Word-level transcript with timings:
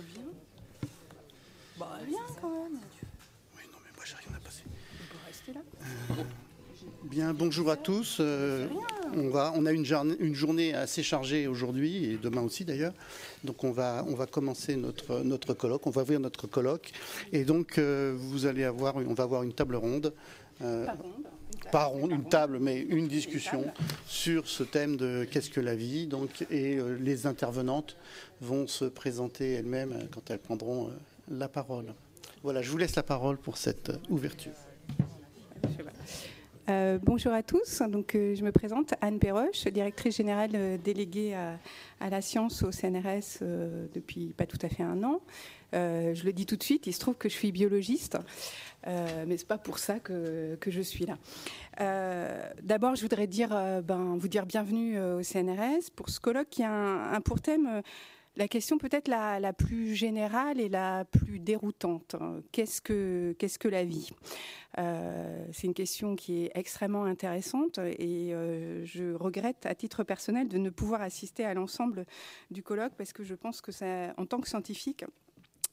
bien. 0.00 0.22
Bah, 1.78 1.98
bien 2.06 2.18
quand 2.40 2.50
même. 2.50 2.78
Oui, 3.56 3.62
non, 3.72 3.78
mais 3.84 3.90
moi, 3.96 4.04
j'ai 4.04 4.14
rien 4.16 4.36
à 4.36 4.40
passer. 4.40 4.62
On 4.66 5.12
peut 5.12 5.18
rester 5.26 5.52
là. 5.52 5.60
Bien, 7.04 7.32
bonjour 7.32 7.70
à 7.70 7.76
tous. 7.76 8.18
Euh, 8.20 8.66
on, 9.14 9.28
va, 9.28 9.52
on 9.54 9.64
a 9.66 9.72
une 9.72 9.84
journée, 9.84 10.16
une 10.18 10.34
journée 10.34 10.74
assez 10.74 11.02
chargée 11.02 11.46
aujourd'hui 11.46 12.04
et 12.04 12.16
demain 12.16 12.42
aussi 12.42 12.64
d'ailleurs. 12.64 12.92
Donc 13.44 13.62
on 13.64 13.70
va, 13.70 14.04
on 14.08 14.14
va 14.14 14.26
commencer 14.26 14.76
notre, 14.76 15.20
notre 15.20 15.54
colloque, 15.54 15.86
on 15.86 15.90
va 15.90 16.02
ouvrir 16.02 16.20
notre 16.20 16.46
colloque. 16.46 16.92
Et 17.32 17.44
donc 17.44 17.78
euh, 17.78 18.14
vous 18.18 18.46
allez 18.46 18.64
avoir, 18.64 18.96
on 18.96 19.14
va 19.14 19.24
avoir 19.24 19.42
une 19.42 19.52
table 19.52 19.76
ronde. 19.76 20.12
euh, 20.62 20.86
Pas 20.86 20.92
ronde. 20.94 21.26
Pas 21.70 21.92
une 22.10 22.24
table, 22.24 22.58
mais 22.60 22.80
une 22.80 23.08
discussion 23.08 23.64
sur 24.06 24.46
ce 24.48 24.62
thème 24.62 24.96
de 24.96 25.26
qu'est-ce 25.30 25.50
que 25.50 25.60
la 25.60 25.74
vie. 25.74 26.06
Donc, 26.06 26.46
et 26.50 26.76
euh, 26.76 26.96
les 27.00 27.26
intervenantes 27.26 27.96
vont 28.40 28.66
se 28.66 28.84
présenter 28.84 29.52
elles-mêmes 29.52 29.92
euh, 29.92 30.04
quand 30.12 30.30
elles 30.30 30.38
prendront 30.38 30.88
euh, 30.88 30.90
la 31.30 31.48
parole. 31.48 31.86
Voilà, 32.42 32.62
je 32.62 32.70
vous 32.70 32.78
laisse 32.78 32.96
la 32.96 33.02
parole 33.02 33.36
pour 33.36 33.56
cette 33.56 33.92
ouverture. 34.08 34.52
Bonjour 37.02 37.32
à 37.32 37.42
tous. 37.42 37.80
Donc, 37.88 38.10
je 38.12 38.44
me 38.44 38.52
présente 38.52 38.92
Anne 39.00 39.18
Perroche, 39.18 39.66
directrice 39.68 40.16
générale 40.16 40.78
déléguée 40.84 41.34
à, 41.34 42.10
la 42.10 42.20
science 42.20 42.62
au 42.62 42.70
CNRS 42.70 43.40
depuis 43.94 44.34
pas 44.36 44.44
tout 44.44 44.58
à 44.60 44.68
fait 44.68 44.82
un 44.82 45.02
an. 45.02 45.22
Euh, 45.74 46.14
je 46.14 46.24
le 46.24 46.32
dis 46.32 46.46
tout 46.46 46.56
de 46.56 46.62
suite, 46.62 46.86
il 46.86 46.92
se 46.92 47.00
trouve 47.00 47.16
que 47.16 47.28
je 47.28 47.34
suis 47.34 47.52
biologiste, 47.52 48.18
euh, 48.86 49.24
mais 49.26 49.36
c'est 49.36 49.46
pas 49.46 49.58
pour 49.58 49.78
ça 49.78 49.98
que, 49.98 50.58
je 50.66 50.80
suis 50.80 51.06
là. 51.06 51.18
Euh, 51.80 52.50
D'abord, 52.62 52.96
je 52.96 53.02
voudrais 53.02 53.28
euh, 53.50 53.82
ben, 53.82 54.16
vous 54.16 54.28
dire 54.28 54.46
bienvenue 54.46 55.00
au 55.00 55.22
CNRS 55.22 55.90
pour 55.94 56.08
ce 56.08 56.20
colloque 56.20 56.48
qui 56.50 56.62
a 56.62 56.70
un, 56.70 57.20
pour 57.20 57.40
thème. 57.40 57.82
la 58.36 58.48
question 58.48 58.78
peut-être 58.78 59.08
la, 59.08 59.52
plus 59.52 59.94
générale 59.94 60.60
et 60.60 60.68
la 60.68 61.04
plus 61.04 61.38
déroutante. 61.40 62.16
Qu'est-ce 62.52 62.80
que, 62.80 63.68
la 63.68 63.84
vie? 63.84 64.10
C'est 64.76 65.66
une 65.66 65.74
question 65.74 66.14
qui 66.14 66.44
est 66.44 66.52
extrêmement 66.54 67.04
intéressante 67.04 67.78
et 67.78 68.32
je 68.84 69.12
regrette 69.14 69.66
à 69.66 69.74
titre 69.74 70.04
personnel 70.04 70.48
de 70.48 70.58
ne 70.58 70.70
pouvoir 70.70 71.02
assister 71.02 71.44
à 71.44 71.52
l'ensemble 71.52 72.06
du 72.50 72.62
colloque 72.62 72.92
parce 72.96 73.12
que 73.12 73.24
je 73.24 73.34
pense 73.34 73.60
que 73.60 73.72
en 74.18 74.26
tant 74.26 74.40
que 74.40 74.48
scientifique, 74.48 75.04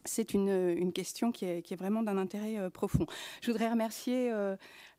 c'est 0.05 0.33
une, 0.33 0.49
une 0.49 0.93
question 0.93 1.31
qui 1.31 1.45
est, 1.45 1.75
vraiment 1.75 2.03
d'un 2.03 2.17
intérêt 2.17 2.57
euh, 2.57 2.69
profond. 2.69 3.05
Je 3.41 3.51
voudrais 3.51 3.69
remercier 3.69 4.31
euh, 4.31 4.55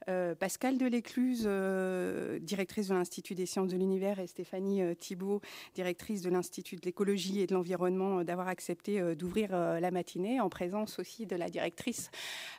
euh, 0.09 0.35
Pascal 0.35 0.79
Delécluse, 0.79 1.45
euh, 1.47 2.39
directrice 2.39 2.89
de 2.89 2.95
l'Institut 2.95 3.35
des 3.35 3.47
sciences 3.47 3.71
de 3.71 3.77
l'univers, 3.77 4.21
et 4.21 4.27
Stéphanie 4.27 4.83
euh, 4.83 4.95
Thibault, 4.95 5.41
directrice 5.75 6.23
de 6.23 6.31
l'Institut 6.31 6.77
de 6.77 6.83
l'écologie 6.83 7.41
et 7.41 7.47
de 7.47 7.55
l'environnement, 7.55 8.19
euh, 8.19 8.25
d'avoir 8.25 8.49
accepté 8.49 9.01
euh, 9.01 9.15
d'ouvrir 9.15 9.51
euh, 9.53 9.81
la 9.81 9.91
matinée, 9.91 10.41
en 10.41 10.49
présence 10.49 10.99
aussi 10.99 11.27
de 11.27 11.35
la 11.35 11.49
directrice 11.49 12.11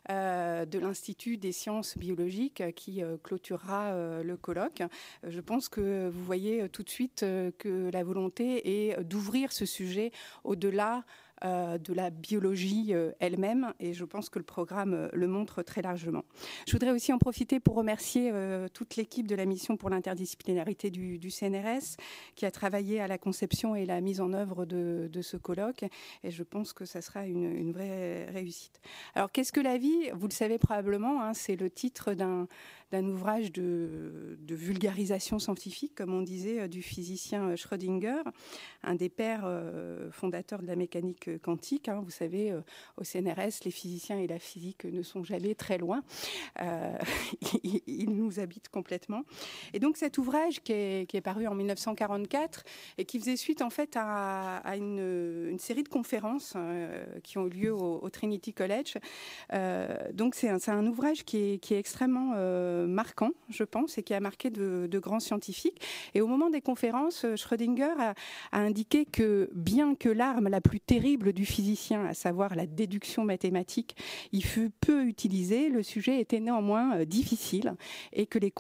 euh, 0.10 0.66
de 0.66 0.80
l'Institut 0.80 1.38
des 1.38 1.52
sciences 1.52 1.98
biologiques 1.98 2.62
euh, 2.62 2.72
qui 2.72 3.04
euh, 3.04 3.18
clôturera 3.22 3.92
euh, 3.92 4.24
le 4.24 4.36
colloque. 4.36 4.82
Euh, 4.82 5.30
Je 5.30 5.40
pense 5.40 5.70
que 5.70 6.10
vous 6.10 6.24
voyez 6.24 6.64
euh, 6.64 6.68
tout 6.68 6.84
de 6.84 6.90
suite 6.90 7.24
euh, 7.24 7.52
que 7.58 7.90
la 7.92 8.04
volonté 8.04 8.88
est 8.90 9.04
d'ouvrir 9.04 9.52
ce 9.52 9.66
sujet 9.66 10.12
au-delà 10.44 11.06
euh, 11.44 11.78
de 11.78 11.94
la 11.94 12.10
biologie 12.10 12.96
euh, 12.96 13.12
elle-même 13.20 13.72
et 13.80 13.94
je 13.94 14.06
pense 14.06 14.30
que 14.30 14.40
le 14.40 14.46
programme 14.46 14.94
euh, 14.96 15.08
le 15.14 15.28
montre 15.28 15.62
très 15.62 15.84
largement. 15.84 16.24
Je 16.66 16.72
voudrais 16.72 16.90
aussi 16.90 17.14
en 17.14 17.20
profiter 17.20 17.60
pour 17.60 17.76
remercier 17.76 18.32
toute 18.74 18.96
l'équipe 18.96 19.28
de 19.28 19.36
la 19.36 19.46
mission 19.46 19.78
pour 19.78 19.90
l'interdisciplinarité 19.90 20.90
du, 20.90 21.30
CNRS 21.30 21.98
qui 22.36 22.46
a 22.46 22.52
travaillé 22.52 23.00
à 23.00 23.08
la 23.08 23.18
conception 23.18 23.76
et 23.76 23.86
la 23.86 24.02
mise 24.02 24.20
en 24.20 24.34
œuvre 24.34 24.66
de, 24.66 25.22
ce 25.22 25.38
colloque 25.38 25.84
et 26.24 26.32
je 26.32 26.44
pense 26.44 26.74
que 26.74 26.86
ça 26.86 27.02
sera 27.02 27.26
une, 27.26 27.52
une 27.56 27.72
vraie 27.72 28.26
réussite. 28.32 28.80
Alors 29.14 29.32
qu'est-ce 29.32 29.52
que 29.52 29.60
la 29.60 29.78
vie? 29.78 30.10
Vous 30.14 30.28
le 30.28 30.34
savez 30.34 30.58
probablement, 30.58 31.22
hein, 31.22 31.34
c'est 31.34 31.56
le 31.56 31.70
titre 31.70 32.14
d'un 32.14 32.48
d'un 32.92 33.06
ouvrage 33.06 33.52
de, 33.52 34.38
vulgarisation 34.50 35.40
scientifique, 35.40 35.94
comme 35.96 36.14
on 36.14 36.22
disait, 36.22 36.62
euh, 36.62 36.68
du 36.68 36.82
physicien 36.82 37.50
euh, 37.50 37.56
Schrödinger, 37.56 38.24
un 38.84 38.96
des 38.96 39.10
pères 39.10 39.44
euh, 39.46 40.10
fondateurs 40.12 40.62
de 40.62 40.68
la 40.68 40.76
mécanique 40.76 41.42
quantique. 41.42 41.90
hein. 41.90 42.02
Vous 42.04 42.12
savez, 42.12 42.54
au 42.98 43.04
CNRS, 43.04 43.64
les 43.66 43.72
physiciens 43.72 44.20
et 44.20 44.28
la 44.28 44.40
physique 44.40 44.86
ne 44.86 45.04
sont 45.04 45.24
jamais 45.24 45.56
très 45.56 45.78
loin. 45.78 46.04
Euh, 46.62 46.98
ils, 47.64 47.82
ils 47.88 48.10
nous 48.10 48.40
habitent 48.40 48.70
complètement. 48.70 49.24
Et 49.74 49.80
donc 49.80 49.98
cet 49.98 50.18
ouvrage 50.18 50.62
qui 50.62 50.74
est, 50.74 51.22
paru 51.22 51.48
en 51.48 51.56
1944 51.56 52.64
et 52.98 53.06
qui 53.06 53.20
faisait 53.20 53.36
suite 53.36 53.62
en 53.62 53.70
fait 53.70 53.96
à, 53.96 54.62
une, 54.78 55.58
série 55.60 55.84
de 55.84 55.90
conférences 55.90 56.54
euh, 56.56 57.04
qui 57.24 57.38
ont 57.38 57.48
eu 57.48 57.50
lieu 57.50 57.74
au, 57.74 58.08
Trinity 58.10 58.54
College. 58.54 58.98
Donc 60.14 60.36
c'est 60.36 60.50
un, 60.70 60.88
ouvrage 60.88 61.26
qui 61.26 61.38
est, 61.38 61.72
extrêmement 61.72 62.34
marquant, 62.86 63.32
je 63.50 63.64
pense, 63.64 63.98
et 63.98 64.04
qui 64.04 64.14
a 64.14 64.20
marqué 64.20 64.50
de, 64.50 65.00
grands 65.00 65.20
scientifiques. 65.20 65.82
Et 66.14 66.22
au 66.22 66.28
moment 66.28 66.50
des 66.50 66.62
conférences, 66.62 67.26
euh, 67.26 67.36
Schrödinger 67.36 67.94
a, 68.00 68.14
indiqué 68.52 69.06
que 69.06 69.50
bien 69.54 69.96
que 69.96 70.10
l'arme 70.10 70.50
la 70.50 70.62
plus 70.62 70.80
terrible 70.80 71.34
du 71.34 71.46
physicien, 71.46 72.06
à 72.06 72.14
savoir 72.14 72.56
la 72.56 72.66
déduction 72.66 73.24
mathématique, 73.24 73.96
y 74.34 74.42
fut 74.42 74.70
peu 74.70 75.06
utilisée, 75.06 75.70
le 75.70 75.84
sujet 75.84 76.20
était 76.20 76.40
néanmoins 76.40 76.98
euh, 76.98 77.06
difficile 77.06 77.76
et 78.14 78.26
que 78.26 78.40
les, 78.40 78.52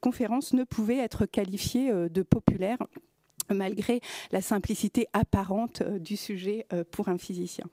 conférences 0.00 0.52
ne 0.52 0.64
pouvaient 0.64 0.98
être 0.98 1.26
qualifiées 1.26 1.90
euh, 1.90 2.08
de 2.08 2.22
populaires 2.22 2.78
malgré 3.54 4.00
la 4.32 4.40
simplicité 4.40 5.06
apparente 5.12 5.82
euh, 5.82 5.98
du 5.98 6.16
sujet 6.16 6.66
euh, 6.72 6.84
pour 6.90 7.08
un 7.08 7.18
physicien. 7.18 7.66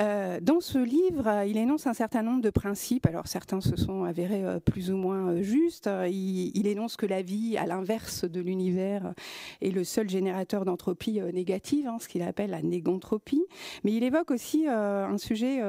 Euh, 0.00 0.38
dans 0.40 0.60
ce 0.60 0.78
livre, 0.78 1.26
euh, 1.26 1.44
il 1.46 1.56
énonce 1.56 1.86
un 1.86 1.94
certain 1.94 2.22
nombre 2.22 2.40
de 2.40 2.50
principes. 2.50 3.06
Alors 3.06 3.26
certains 3.26 3.60
se 3.60 3.76
sont 3.76 4.04
avérés 4.04 4.44
euh, 4.44 4.60
plus 4.60 4.90
ou 4.90 4.96
moins 4.96 5.40
justes. 5.42 5.90
Il, 6.08 6.66
énonce 6.66 6.96
que 6.96 7.06
la 7.06 7.22
vie, 7.22 7.56
à 7.56 7.66
l'inverse 7.66 8.24
de 8.24 8.40
l'univers, 8.40 9.12
est 9.60 9.70
le 9.70 9.82
seul 9.82 10.08
générateur 10.08 10.64
d'entropie 10.64 11.20
négative, 11.32 11.88
hein, 11.88 11.96
ce 11.98 12.06
qu'il 12.06 12.22
appelle 12.22 12.50
la 12.50 12.62
négantropie. 12.62 13.44
Mais 13.82 13.92
il 13.92 14.04
évoque 14.04 14.30
aussi 14.30 14.68
un 14.68 15.18
sujet 15.18 15.60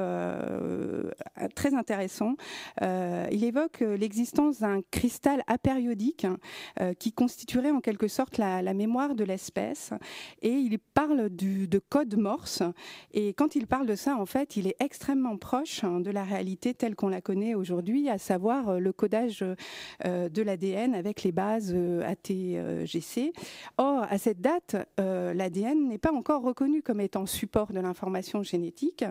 très 1.54 1.74
intéressant. 1.74 2.34
Il 2.80 3.42
évoque 3.42 3.80
l'existence 3.80 4.60
d'un 4.60 4.80
cristal 4.90 5.42
apériodique 5.48 6.26
qui 6.98 7.12
constituerait 7.12 7.70
en 7.70 7.80
quelque 7.80 8.06
sorte 8.06 8.38
la, 8.38 8.74
mémoire 8.74 9.14
de 9.14 9.24
l'espèce. 9.24 9.92
Et 10.42 10.52
il 10.52 10.78
parle 10.78 11.30
de 11.30 11.78
code 11.88 12.16
Morse. 12.16 12.62
Et 13.12 13.32
quand 13.32 13.56
il 13.56 13.66
parle 13.66 13.86
de 13.86 13.96
ça, 13.96 14.11
en 14.16 14.26
fait, 14.26 14.56
il 14.56 14.66
est 14.66 14.76
extrêmement 14.80 15.36
proche 15.36 15.84
hein, 15.84 16.00
de 16.00 16.10
la 16.10 16.24
réalité 16.24 16.74
telle 16.74 16.94
qu'on 16.94 17.08
la 17.08 17.20
connaît 17.20 17.54
aujourd'hui, 17.54 18.08
à 18.08 18.18
savoir 18.18 18.68
euh, 18.68 18.78
le 18.78 18.92
codage 18.92 19.44
euh, 20.04 20.28
de 20.28 20.42
l'ADN 20.42 20.94
avec 20.94 21.22
les 21.22 21.32
bases 21.32 21.72
euh, 21.74 22.02
ATGC. 22.06 23.32
Or, 23.78 24.06
à 24.08 24.18
cette 24.18 24.40
date, 24.40 24.76
l'ADN 24.98 25.88
n'est 25.88 25.98
pas 25.98 26.12
encore 26.12 26.42
reconnu 26.42 26.82
comme 26.82 27.00
étant 27.00 27.26
support 27.26 27.72
de 27.72 27.80
l'information 27.80 28.42
génétique 28.42 29.04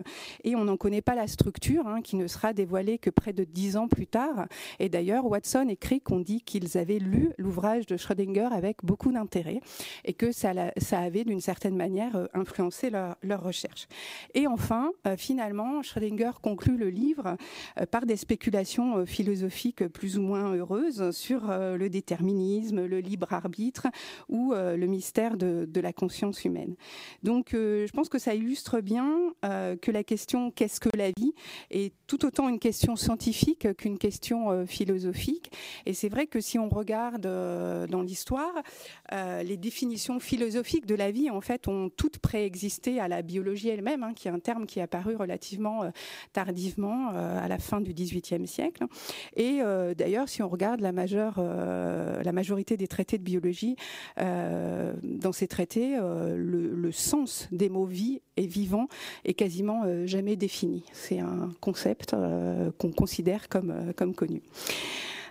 et 0.44 0.54
on 0.56 0.64
n'en 0.64 0.76
connaît 0.76 1.02
pas 1.02 1.14
la 1.14 1.26
structure, 1.26 1.86
hein, 1.86 2.00
qui 2.02 2.16
ne 2.16 2.26
sera 2.26 2.52
dévoilée 2.52 2.98
que 2.98 3.10
près 3.10 3.32
de 3.32 3.44
dix 3.44 3.76
ans 3.76 3.88
plus 3.88 4.06
tard. 4.06 4.46
Et 4.78 4.88
d'ailleurs, 4.88 5.26
Watson 5.26 5.66
et 5.68 5.76
Crick 5.76 6.10
ont 6.10 6.20
dit 6.20 6.40
qu'ils 6.42 6.78
avaient 6.78 6.98
lu 6.98 7.30
l'ouvrage 7.38 7.86
de 7.86 7.96
Schrödinger 7.96 8.48
avec 8.52 8.78
beaucoup 8.84 9.12
d'intérêt 9.12 9.60
et 10.04 10.12
que 10.12 10.32
ça, 10.32 10.52
avait 10.92 11.24
d'une 11.24 11.40
certaine 11.40 11.76
manière 11.76 12.28
influencé 12.34 12.90
leur 12.90 13.42
recherche. 13.42 13.88
Et 14.34 14.46
enfin, 14.46 14.91
euh, 15.06 15.16
finalement, 15.16 15.82
Schrödinger 15.82 16.32
conclut 16.40 16.76
le 16.76 16.88
livre 16.90 17.36
euh, 17.78 17.86
par 17.86 18.06
des 18.06 18.16
spéculations 18.16 18.98
euh, 18.98 19.04
philosophiques 19.04 19.86
plus 19.88 20.18
ou 20.18 20.22
moins 20.22 20.54
heureuses 20.54 21.10
sur 21.10 21.42
le 21.48 21.88
déterminisme, 21.88 22.84
le 22.84 23.00
libre 23.00 23.32
arbitre 23.32 23.88
ou 24.28 24.52
le 24.54 24.86
mystère 24.86 25.36
de, 25.36 25.80
la 25.80 25.92
conscience 25.92 26.44
humaine. 26.44 26.74
Donc, 27.22 27.50
je 27.52 27.90
pense 27.92 28.08
que 28.08 28.18
ça 28.18 28.34
illustre 28.34 28.80
bien 28.80 29.32
que 29.42 29.90
la 29.90 30.04
question 30.04 30.50
qu'est-ce 30.50 30.80
que 30.80 30.88
la 30.96 31.10
vie 31.10 31.32
est 31.70 31.92
tout 32.06 32.24
autant 32.24 32.48
une 32.48 32.58
question 32.58 32.96
scientifique 32.96 33.74
qu'une 33.76 33.98
question 33.98 34.66
philosophique. 34.66 35.50
Et 35.86 35.94
c'est 35.94 36.08
vrai 36.08 36.26
que 36.26 36.40
si 36.40 36.58
on 36.58 36.68
regarde 36.68 37.22
dans 37.22 38.02
l'histoire, 38.02 38.54
les 39.10 39.56
définitions 39.56 40.20
philosophiques 40.20 40.86
de 40.86 40.94
la 40.94 41.10
vie, 41.10 41.30
en 41.30 41.40
fait, 41.40 41.68
ont 41.68 41.90
toutes 41.90 42.18
préexisté 42.18 43.00
à 43.00 43.08
la 43.08 43.22
biologie 43.22 43.68
elle-même, 43.68 44.02
hein, 44.02 44.14
qui 44.14 44.28
est 44.28 44.32
un 44.32 44.40
terme 44.40 44.66
qui 44.66 44.80
apparu 44.82 45.16
relativement 45.16 45.84
euh, 45.84 45.90
tardivement 46.32 47.10
euh, 47.14 47.44
à 47.44 47.48
la 47.48 47.58
fin 47.58 47.80
du 47.80 47.92
XVIIIe 47.94 48.46
siècle. 48.46 48.84
Et 49.36 49.60
euh, 49.60 49.94
d'ailleurs, 49.94 50.28
si 50.28 50.42
on 50.42 50.48
regarde 50.48 50.80
la, 50.80 50.92
majorité 52.32 52.76
des 52.76 52.88
traités 52.88 53.18
de 53.18 53.22
biologie, 53.22 53.76
dans 54.16 55.32
ces 55.32 55.46
traités, 55.46 55.96
le, 55.98 56.92
sens 56.92 57.48
des 57.52 57.68
mots 57.68 57.86
vie 57.86 58.20
et 58.36 58.46
vivant 58.46 58.88
est 59.24 59.34
quasiment 59.34 60.06
jamais 60.06 60.36
défini. 60.36 60.84
C'est 60.92 61.20
un 61.20 61.50
concept 61.60 62.14
qu'on 62.78 62.92
considère 62.92 63.48
comme 63.48 64.14
connu. 64.14 64.42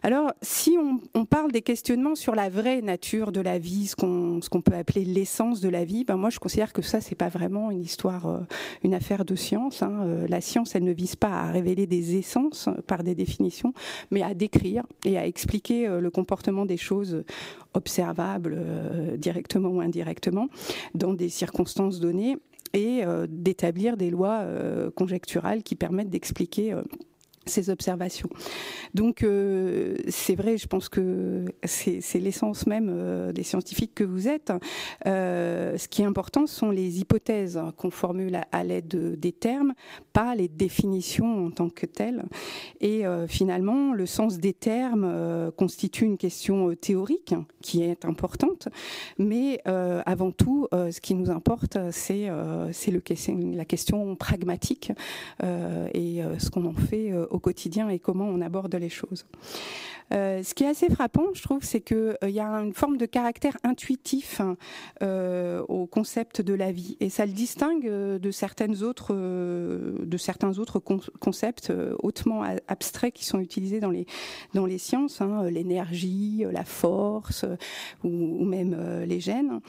Alors, 0.03 0.33
si 0.41 0.77
on, 1.13 1.25
parle 1.25 1.51
des 1.51 1.61
questionnements 1.61 2.15
sur 2.15 2.33
la 2.33 2.49
vraie 2.49 2.81
nature 2.81 3.31
de 3.31 3.39
la 3.39 3.59
vie, 3.59 3.85
ce 3.85 3.95
qu'on 3.95 4.61
peut 4.61 4.73
appeler 4.73 5.05
l'essence 5.05 5.61
de 5.61 5.69
la 5.69 5.85
vie, 5.85 6.03
ben 6.03 6.17
moi 6.17 6.31
je 6.31 6.39
considère 6.39 6.73
que 6.73 6.81
ça 6.81 7.01
c'est 7.01 7.15
pas 7.15 7.29
vraiment 7.29 7.69
une 7.69 7.81
histoire, 7.81 8.25
euh, 8.25 8.39
une 8.83 8.95
affaire 8.95 9.25
de 9.25 9.35
science. 9.35 9.83
Hein. 9.83 10.01
Euh, 10.01 10.27
la 10.27 10.41
science, 10.41 10.73
elle 10.75 10.83
ne 10.85 10.91
vise 10.91 11.15
pas 11.15 11.29
à 11.29 11.51
révéler 11.51 11.85
des 11.85 12.17
essences 12.17 12.67
par 12.87 13.03
des 13.03 13.13
définitions, 13.13 13.73
mais 14.09 14.23
à 14.23 14.33
décrire 14.33 14.85
et 15.05 15.19
à 15.19 15.27
expliquer 15.27 15.87
le 15.87 16.09
comportement 16.09 16.65
des 16.65 16.77
choses 16.77 17.23
observables 17.73 19.17
directement 19.17 19.69
ou 19.69 19.81
indirectement 19.81 20.47
dans 20.95 21.13
des 21.13 21.29
circonstances 21.29 21.99
données 21.99 22.37
et 22.73 23.03
d'établir 23.29 23.97
des 23.97 24.09
lois 24.09 24.45
conjecturales 24.95 25.63
qui 25.63 25.75
permettent 25.75 26.09
d'expliquer 26.09 26.75
ces 27.45 27.69
observations. 27.69 28.29
Donc 28.93 29.23
euh, 29.23 29.95
c'est 30.09 30.35
vrai, 30.35 30.57
je 30.57 30.67
pense 30.67 30.89
que 30.89 31.45
c'est 31.63 32.19
l'essence 32.19 32.67
même 32.67 32.89
euh, 32.91 33.31
des 33.31 33.43
scientifiques 33.43 33.95
que 33.95 34.03
vous 34.03 34.27
êtes. 34.27 34.53
Euh, 35.07 35.77
ce 35.77 35.87
qui 35.87 36.01
est 36.01 36.05
important, 36.05 36.45
ce 36.45 36.55
sont 36.55 36.71
les 36.71 36.99
hypothèses 36.99 37.59
qu'on 37.77 37.89
formule 37.89 38.39
à, 38.51 38.63
l'aide 38.63 39.19
des 39.19 39.31
termes, 39.31 39.73
pas 40.13 40.35
les 40.35 40.47
définitions 40.47 41.47
en 41.47 41.51
tant 41.51 41.69
que 41.69 41.85
telles. 41.85 42.23
Et 42.79 43.03
finalement, 43.27 43.93
le 43.93 44.05
sens 44.05 44.37
des 44.37 44.53
termes 44.53 45.51
constitue 45.57 46.05
une 46.05 46.17
question 46.17 46.75
théorique 46.75 47.33
qui 47.61 47.83
est 47.83 48.05
importante, 48.05 48.67
mais 49.17 49.61
avant 49.65 50.31
tout, 50.31 50.67
ce 50.71 50.99
qui 50.99 51.15
nous 51.15 51.29
importe, 51.29 51.77
c'est 51.91 52.29
la 52.71 53.65
question 53.65 54.15
pragmatique 54.15 54.91
et 55.41 56.21
ce 56.39 56.49
qu'on 56.49 56.65
en 56.65 56.73
fait 56.73 57.11
au 57.31 57.39
quotidien 57.39 57.89
et 57.89 57.99
comment 57.99 58.25
on 58.25 58.41
aborde 58.41 58.75
les 58.75 58.89
choses. 58.89 59.25
Euh, 60.13 60.43
ce 60.43 60.53
qui 60.53 60.63
est 60.63 60.67
assez 60.67 60.89
frappant, 60.89 61.27
je 61.33 61.41
trouve, 61.41 61.63
c'est 61.63 61.81
qu'il 61.81 62.17
euh, 62.23 62.29
y 62.29 62.39
a 62.39 62.47
une 62.47 62.73
forme 62.73 62.97
de 62.97 63.05
caractère 63.05 63.57
intuitif 63.63 64.41
hein, 64.41 64.57
euh, 65.01 65.61
au 65.69 65.85
concept 65.85 66.41
de 66.41 66.53
la 66.53 66.71
vie, 66.71 66.97
et 66.99 67.09
ça 67.09 67.25
le 67.25 67.31
distingue 67.31 67.87
de 67.87 68.31
certaines 68.31 68.83
autres, 68.83 69.13
de 69.13 70.17
certains 70.17 70.59
autres 70.59 70.79
concepts 70.79 71.71
hautement 71.99 72.43
abstraits 72.67 73.13
qui 73.13 73.25
sont 73.25 73.39
utilisés 73.39 73.79
dans 73.79 73.89
les 73.89 74.05
dans 74.53 74.65
les 74.65 74.77
sciences, 74.77 75.21
hein, 75.21 75.43
l'énergie, 75.49 76.43
la 76.51 76.65
force, 76.65 77.45
ou, 78.03 78.45
même 78.45 79.03
les 79.05 79.19
gènes. 79.19 79.59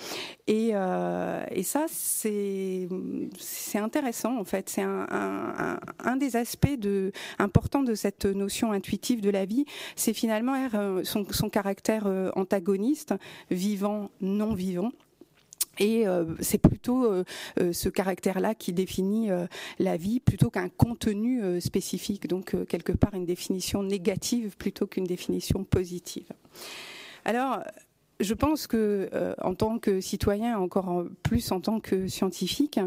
Et, 0.47 0.71
et 0.71 1.63
ça, 1.63 1.85
c'est 1.89 2.89
c'est 3.39 3.79
intéressant 3.79 4.39
en 4.39 4.45
fait. 4.45 4.69
C'est 4.69 4.83
un, 4.83 5.07
un, 5.11 5.79
un, 6.05 6.17
des 6.17 6.37
aspects 6.37 6.79
de, 6.79 7.13
importants 7.53 7.83
de 7.83 7.95
cette 7.95 8.25
notion 8.25 8.73
intuitive 8.73 9.21
de 9.21 9.29
la 9.29 9.45
vie, 9.45 9.67
c'est 9.95 10.15
finalement 10.15 10.55
euh, 10.73 11.05
son, 11.05 11.27
son 11.31 11.51
caractère 11.51 12.07
euh, 12.07 12.31
antagoniste, 12.35 13.15
vivant, 13.51 14.11
non 14.23 14.55
vivant. 14.55 14.91
Et 15.79 16.07
euh, 16.07 16.25
c'est 16.41 16.59
plutôt 16.59 17.25
ce 17.59 17.89
caractère-là 17.89 18.55
qui 18.55 18.73
définit 18.73 19.31
la 19.79 19.97
vie 19.97 20.21
plutôt 20.21 20.51
qu'un 20.51 20.69
contenu 20.69 21.61
spécifique, 21.61 22.27
donc 22.27 22.55
quelque 22.69 22.93
part 22.93 23.15
une 23.15 23.25
définition 23.25 23.83
négative 23.83 24.57
plutôt 24.59 24.87
qu'une 24.87 25.05
définition 25.05 25.65
positive. 25.65 26.29
Alors, 27.25 27.61
je 28.23 28.35
pense 28.35 28.67
que 28.67 29.09
euh, 29.13 29.35
en 29.43 29.55
tant 29.55 29.79
que 29.79 30.01
citoyen, 30.01 30.59
encore 30.59 31.05
plus 31.23 31.53
en 31.53 31.61
tant 31.61 31.81
que 31.81 32.07
scientifique, 32.09 32.81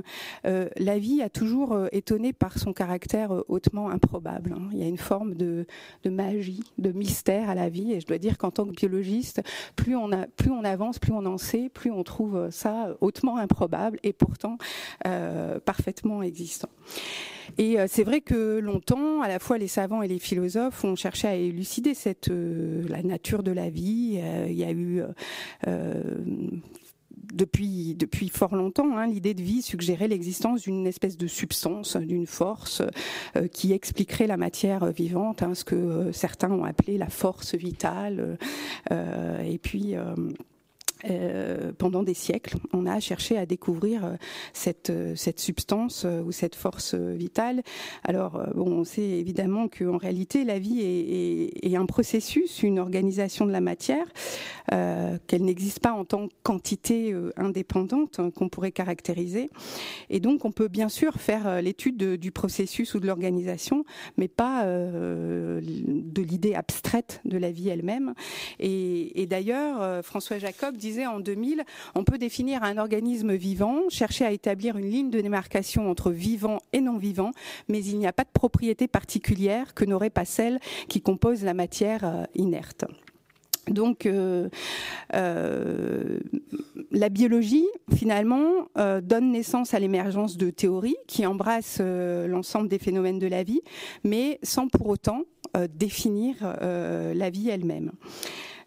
euh, 0.46 0.70
la 0.78 0.98
vie 0.98 1.22
a 1.22 1.30
toujours 1.30 1.74
euh, 1.74 1.88
étonné 1.92 2.34
par 2.34 2.58
son 2.58 2.74
caractère 2.74 3.32
hautement 3.48 3.90
improbable. 3.90 4.56
Hein. 4.58 4.70
Il 4.72 4.80
y 4.80 4.84
a 4.84 4.88
une 4.88 4.98
forme 4.98 5.36
de, 5.36 5.66
magie, 6.06 6.64
de 6.78 6.92
mystère 6.92 7.50
à 7.50 7.56
la 7.56 7.70
vie, 7.70 7.94
et 7.94 8.00
je 8.00 8.08
dois 8.08 8.18
dire 8.18 8.38
qu'en 8.38 8.52
tant 8.52 8.66
que 8.66 8.72
biologiste, 8.72 9.42
plus 9.76 9.96
on, 9.96 10.12
a, 10.12 10.28
plus 10.28 10.52
on 10.52 10.64
avance, 10.64 11.00
plus 11.00 11.14
on 11.14 11.26
en 11.26 11.38
sait, 11.38 11.70
plus 11.74 11.92
on 11.92 12.04
trouve 12.04 12.50
ça 12.52 12.96
hautement 13.02 13.38
improbable 13.38 14.00
et 14.04 14.14
pourtant 14.14 14.58
parfaitement 15.66 16.22
existant. 16.22 16.70
Et 17.57 17.77
c'est 17.88 18.03
vrai 18.03 18.21
que 18.21 18.59
longtemps, 18.59 19.21
à 19.21 19.27
la 19.27 19.39
fois 19.39 19.57
les 19.57 19.68
savants 19.68 20.01
et 20.01 20.07
les 20.07 20.19
philosophes 20.19 20.83
ont 20.83 20.95
cherché 20.95 21.27
à 21.27 21.36
élucider 21.36 21.94
cette 21.94 22.30
la 22.30 23.03
nature 23.03 23.44
de 23.44 23.51
la 23.51 23.69
vie. 23.69 24.19
il 24.47 24.53
y 24.53 24.63
a 24.63 24.71
eu 24.71 25.01
euh, 25.68 26.01
depuis, 27.33 27.95
depuis 27.95 28.30
fort 28.30 28.56
longtemps, 28.56 28.97
hein, 28.97 29.07
l'idée 29.07 29.33
de 29.33 29.42
vie 29.42 29.62
suggérait 29.62 30.07
l'existence 30.07 30.62
d'une 30.62 30.86
espèce 30.86 31.18
de 31.18 31.27
substance, 31.27 31.97
d'une 31.97 32.27
force 32.27 32.81
euh, 33.36 33.47
qui 33.47 33.74
expliquerait 33.74 34.27
la 34.27 34.38
matière 34.38 34.86
vivante, 34.92 35.42
hein, 35.42 35.53
ce 35.53 35.63
que 35.63 35.75
euh, 35.75 36.12
certains 36.12 36.51
ont 36.51 36.63
appelé 36.63 36.97
la 36.97 37.09
force 37.09 37.56
vitale. 37.56 38.38
et 38.92 39.57
puis 39.57 39.95
euh, 41.10 41.72
pendant 41.78 42.04
des 42.04 42.13
siècles, 42.13 42.56
on 42.74 42.86
a 42.86 43.00
cherché 43.00 43.38
à 43.38 43.46
découvrir 43.46 44.06
euh, 44.06 44.16
cette, 44.54 44.90
euh, 44.90 45.16
cette 45.16 45.40
substance 45.40 46.06
ou 46.25 46.31
cette 46.31 46.56
force 46.56 46.96
vitale. 46.96 47.62
Alors, 48.04 48.42
bon, 48.56 48.80
on 48.80 48.84
sait 48.84 49.02
évidemment 49.02 49.68
qu'en 49.68 49.98
réalité, 49.98 50.44
la 50.44 50.60
vie 50.60 50.81
est, 50.81 51.75
un 51.75 51.86
processus, 51.86 52.63
une 52.63 52.80
organisation 52.80 53.46
de 53.46 53.52
la 53.52 53.60
matière, 53.62 54.06
qu'elle 54.69 55.44
n'existe 55.44 55.80
pas 55.80 55.92
en 55.92 56.06
tant 56.06 56.28
que 56.28 56.34
quantité 56.42 57.13
indépendante 57.36 58.19
hein, 58.19 58.31
qu'on 58.31 58.50
pourrait 58.50 58.72
caractériser. 58.72 59.50
Et 60.10 60.19
donc, 60.19 60.46
on 60.46 60.52
peut 60.52 60.69
bien 60.69 60.90
sûr 60.90 61.16
faire 61.16 61.62
l'étude 61.62 61.98
du 61.98 62.31
processus 62.31 62.94
ou 62.94 63.00
de 63.00 63.07
l'organisation, 63.07 63.84
mais 64.18 64.28
pas 64.28 64.66
de 64.66 66.22
l'idée 66.22 66.56
abstraite 66.56 67.22
de 67.25 67.38
la 67.38 67.52
vie 67.52 67.69
elle-même. 67.69 68.13
Et 68.60 69.25
d'ailleurs, 69.30 70.04
François 70.04 70.40
Jacob 70.40 70.78
disait 70.78 70.94
en 71.03 71.19
2000, 71.19 71.63
on 71.95 72.03
peut 72.03 72.18
définir 72.18 72.63
un 72.63 72.77
organisme 72.77 73.33
vivant, 73.33 73.89
chercher 73.89 74.25
à 74.25 74.31
établir 74.31 74.77
une 74.77 74.89
ligne 74.89 75.09
de 75.09 75.19
démarcation 75.19 75.89
entre 75.89 76.12
vivant 76.12 76.59
et 76.74 76.81
non 76.81 76.97
vivant, 76.97 77.31
mais 77.68 77.83
il 77.83 77.97
n'y 77.97 78.07
a 78.07 78.13
pas 78.13 78.24
de 78.24 78.30
propriété 78.31 78.88
particulière 78.88 79.74
que 79.74 79.86
n'aurait 79.86 80.09
pas 80.09 80.25
celle 80.25 80.59
qui 80.88 81.01
compose 81.01 81.44
la 81.44 81.53
matière 81.53 82.03
euh, 82.03 82.24
inerte. 82.36 82.86
Donc, 83.68 84.06
euh, 84.06 84.47
euh, 85.15 86.19
la 86.92 87.09
biologie, 87.09 87.65
finalement, 87.95 88.68
donne 89.01 89.31
naissance 89.31 89.74
à 89.74 89.80
l'émergence 89.80 90.38
de 90.38 90.51
théories 90.51 90.97
qui 91.07 91.25
embrassent 91.25 91.81
l'ensemble 91.81 92.69
des 92.69 92.77
phénomènes 92.77 93.18
de 93.18 93.25
la 93.25 93.42
vie, 93.42 93.62
mais 94.03 94.38
sans 94.44 94.68
pour 94.68 94.88
autant 94.88 95.24
définir 95.68 96.36
la 96.62 97.30
vie 97.31 97.50
elle-même. 97.50 97.92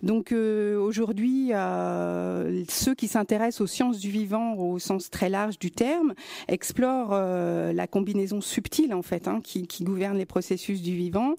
Donc 0.03 0.31
euh, 0.31 0.79
aujourd'hui, 0.79 1.53
euh, 1.53 2.63
ceux 2.69 2.95
qui 2.95 3.09
s'intéressent 3.09 3.63
aux 3.63 3.67
sciences 3.67 3.99
du 3.99 4.11
vivant 4.11 4.55
au 4.55 4.79
sens 4.79 5.11
très 5.11 5.29
large 5.29 5.59
du 5.59 5.73
terme 5.73 6.15
explorent 6.47 7.11
euh, 7.13 7.73
la 7.73 7.89
combinaison 7.89 8.41
subtile 8.41 8.95
en 8.95 9.03
fait 9.03 9.27
hein, 9.27 9.41
qui, 9.43 9.67
qui, 9.67 9.83
gouverne 9.83 10.17
les 10.17 10.27
processus 10.27 10.83
du 10.83 10.95
vivant, 10.95 11.35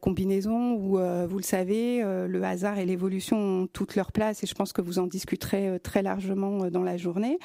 combinaison 0.00 0.74
où 0.74 0.98
vous 0.98 1.36
le 1.36 1.42
savez, 1.42 2.02
le 2.02 2.42
hasard 2.42 2.78
et 2.78 2.84
l'évolution 2.84 3.38
ont 3.38 3.66
toute 3.66 3.96
leur 3.96 4.12
place 4.12 4.42
et 4.42 4.46
je 4.46 4.54
pense 4.54 4.72
que 4.72 4.82
vous 4.82 4.98
en 4.98 5.06
discuterez 5.06 5.78
très 5.82 6.02
largement 6.02 6.70
dans 6.70 6.82
la 6.82 6.96
journée. 6.96 7.38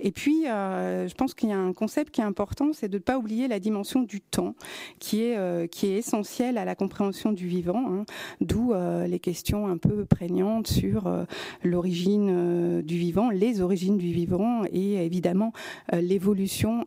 Et 0.00 0.10
puis, 0.10 0.42
je 0.44 1.14
pense 1.14 1.34
qu'il 1.34 1.48
y 1.48 1.52
a 1.52 1.58
un 1.58 1.72
concept 1.72 2.10
qui 2.12 2.20
est 2.20 2.24
important, 2.24 2.72
c'est 2.72 2.88
de 2.88 2.98
ne 2.98 3.02
pas 3.02 3.16
oublier 3.16 3.48
la 3.48 3.58
dimension 3.58 4.02
du 4.02 4.20
temps 4.20 4.54
qui 4.98 5.22
est 5.22 5.68
qui 5.70 5.86
est 5.86 5.98
essentielle 5.98 6.58
à 6.58 6.64
la 6.64 6.74
compréhension 6.74 7.32
du 7.32 7.46
vivant, 7.46 7.84
hein, 7.88 8.04
d'où 8.40 8.74
les 9.06 9.20
questions 9.20 9.66
un 9.66 9.78
peu 9.80 10.04
prégnante 10.04 10.68
sur 10.68 11.06
euh, 11.06 11.24
l'origine 11.64 12.28
euh, 12.30 12.82
du 12.82 12.96
vivant, 12.96 13.30
les 13.30 13.60
origines 13.60 13.98
du 13.98 14.12
vivant 14.12 14.62
et 14.70 15.04
évidemment 15.04 15.52
euh, 15.92 16.00
l'évolution 16.00 16.86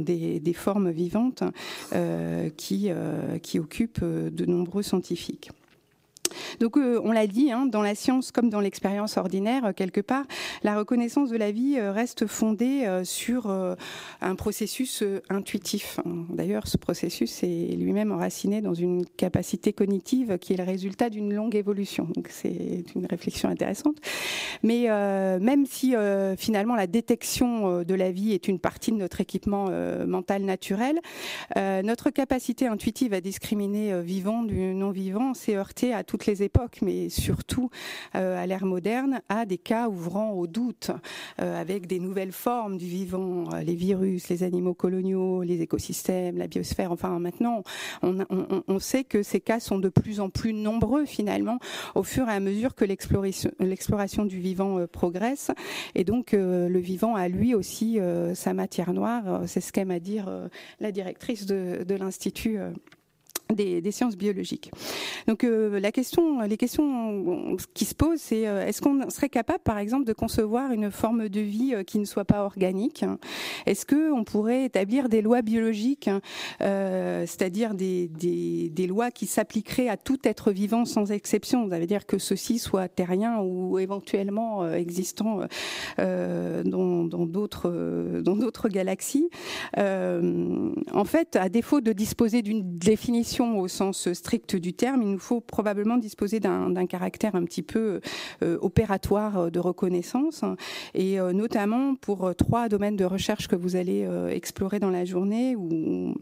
des, 0.00 0.52
formes 0.54 0.90
vivantes 0.90 1.44
qui 2.56 2.90
occupent 3.58 4.04
de 4.04 4.46
nombreux 4.46 4.82
scientifiques. 4.82 5.50
Donc 6.60 6.76
euh, 6.76 7.00
on 7.04 7.12
l'a 7.12 7.26
dit, 7.26 7.50
hein, 7.52 7.66
dans 7.66 7.82
la 7.82 7.94
science 7.94 8.32
comme 8.32 8.50
dans 8.50 8.60
l'expérience 8.60 9.16
ordinaire, 9.16 9.64
euh, 9.66 9.72
quelque 9.72 10.00
part, 10.00 10.24
la 10.62 10.76
reconnaissance 10.76 11.30
de 11.30 11.36
la 11.36 11.50
vie 11.50 11.76
euh, 11.78 11.92
reste 11.92 12.26
fondée 12.26 12.86
sur 13.04 13.50
un 14.20 14.34
processus 14.34 15.02
intuitif. 15.28 16.00
D'ailleurs, 16.28 16.66
ce 16.66 16.76
processus 16.76 17.42
est 17.42 17.76
lui-même 17.76 18.12
enraciné 18.12 18.60
dans 18.60 18.74
une 18.74 19.04
capacité 19.06 19.72
cognitive 19.72 20.38
qui 20.38 20.52
est 20.52 20.56
le 20.56 20.64
résultat 20.64 21.10
d'une 21.10 21.32
longue 21.34 21.54
évolution. 21.54 22.08
Donc 22.14 22.28
c'est 22.30 22.84
une 22.94 23.06
réflexion 23.06 23.48
intéressante. 23.48 23.96
Mais 24.62 24.88
même 25.40 25.66
si 25.66 25.94
finalement 26.36 26.74
la 26.74 26.86
détection 26.86 27.82
de 27.82 27.94
la 27.94 28.10
vie 28.10 28.32
est 28.32 28.48
une 28.48 28.58
partie 28.58 28.92
de 28.92 28.96
notre 28.96 29.20
équipement 29.20 29.70
mental 30.06 30.42
naturel, 30.42 31.00
notre 31.56 32.10
capacité 32.10 32.66
intuitive 32.66 33.12
à 33.12 33.20
discriminer 33.20 34.00
vivant 34.02 34.42
du 34.42 34.74
non 34.74 34.90
vivant 34.90 35.34
s'est 35.34 35.56
heurtée 35.56 35.94
à 35.94 36.04
toutes 36.04 36.26
les 36.26 36.29
époques, 36.42 36.78
mais 36.82 37.08
surtout 37.08 37.70
à 38.12 38.46
l'ère 38.46 38.64
moderne, 38.64 39.20
à 39.28 39.46
des 39.46 39.58
cas 39.58 39.88
ouvrant 39.88 40.32
au 40.32 40.46
doute, 40.46 40.90
avec 41.38 41.86
des 41.86 42.00
nouvelles 42.00 42.32
formes 42.32 42.76
du 42.76 42.86
vivant, 42.86 43.48
les 43.64 43.74
virus, 43.74 44.28
les 44.28 44.42
animaux 44.42 44.74
coloniaux, 44.74 45.42
les 45.42 45.62
écosystèmes, 45.62 46.38
la 46.38 46.46
biosphère. 46.46 46.92
Enfin, 46.92 47.18
maintenant, 47.18 47.62
on, 48.02 48.78
sait 48.78 49.04
que 49.04 49.22
ces 49.22 49.40
cas 49.40 49.60
sont 49.60 49.78
de 49.78 49.88
plus 49.88 50.20
en 50.20 50.30
plus 50.30 50.52
nombreux 50.52 51.04
finalement 51.04 51.58
au 51.94 52.02
fur 52.02 52.28
et 52.28 52.32
à 52.32 52.40
mesure 52.40 52.74
que 52.74 52.84
l'exploration 52.84 54.24
du 54.24 54.38
vivant 54.38 54.86
progresse. 54.86 55.50
Et 55.94 56.04
donc, 56.04 56.32
le 56.32 56.78
vivant 56.78 57.14
a 57.14 57.28
lui 57.28 57.54
aussi 57.54 57.98
sa 58.34 58.54
matière 58.54 58.92
noire. 58.92 59.42
C'est 59.46 59.60
ce 59.60 59.72
qu'aime 59.72 59.90
à 59.90 60.00
dire 60.00 60.30
la 60.80 60.92
directrice 60.92 61.46
de 61.46 61.94
l'Institut 61.94 62.58
des, 63.52 63.90
sciences 63.90 64.16
biologiques. 64.16 64.70
Donc 65.26 65.44
euh, 65.44 65.80
la 65.80 65.92
question, 65.92 66.40
les 66.42 66.56
questions 66.56 67.56
qui 67.74 67.84
se 67.84 67.94
posent, 67.94 68.20
c'est 68.20 68.46
euh, 68.46 68.66
est-ce 68.66 68.80
qu'on 68.80 69.10
serait 69.10 69.28
capable, 69.28 69.60
par 69.60 69.78
exemple, 69.78 70.04
de 70.04 70.12
concevoir 70.12 70.72
une 70.72 70.90
forme 70.90 71.28
de 71.28 71.40
vie 71.40 71.74
euh, 71.74 71.82
qui 71.82 71.98
ne 71.98 72.04
soit 72.04 72.24
pas 72.24 72.44
organique? 72.44 73.04
Est-ce 73.66 73.84
que 73.84 74.12
on 74.12 74.24
pourrait 74.24 74.64
établir 74.64 75.08
des 75.08 75.22
lois 75.22 75.42
biologiques, 75.42 76.10
c'est-à-dire 76.60 77.74
des, 77.74 78.08
des, 78.08 78.86
lois 78.86 79.10
qui 79.10 79.26
s'appliqueraient 79.26 79.88
à 79.88 79.96
tout 79.96 80.18
être 80.24 80.52
vivant 80.52 80.84
sans 80.84 81.10
exception? 81.12 81.68
Ça 81.68 81.78
veut 81.78 81.86
dire 81.86 82.06
que 82.06 82.18
ceci 82.18 82.58
soit 82.58 82.88
terrien 82.88 83.40
ou 83.40 83.78
éventuellement 83.78 84.66
existant 84.72 85.40
dans 85.98 87.26
d'autres 87.26 88.20
dans 88.22 88.36
d'autres 88.36 88.68
galaxies. 88.68 89.28
en 89.76 91.04
fait, 91.04 91.36
à 91.36 91.48
défaut 91.48 91.80
de 91.80 91.92
disposer 91.92 92.42
d'une 92.42 92.78
définition 92.78 93.39
au 93.40 93.68
sens 93.68 94.12
strict 94.12 94.56
du 94.56 94.72
terme, 94.72 95.02
il 95.02 95.10
nous 95.10 95.18
faut 95.18 95.40
probablement 95.40 95.96
disposer 95.96 96.40
d'un 96.40 96.86
caractère 96.86 97.34
un 97.34 97.44
petit 97.44 97.62
peu 97.62 98.00
euh, 98.42 98.58
opératoire 98.60 99.50
de 99.50 99.58
reconnaissance, 99.58 100.44
et 100.94 101.18
euh, 101.20 101.32
notamment 101.32 101.94
pour 101.94 102.34
trois 102.34 102.68
domaines 102.68 102.96
de 102.96 103.04
recherche 103.04 103.48
que 103.48 103.56
vous 103.56 103.76
allez 103.76 104.04
euh, 104.04 104.28
explorer 104.28 104.78
dans 104.78 104.90
la 104.90 105.04
journée, 105.04 105.56
où 105.56 106.14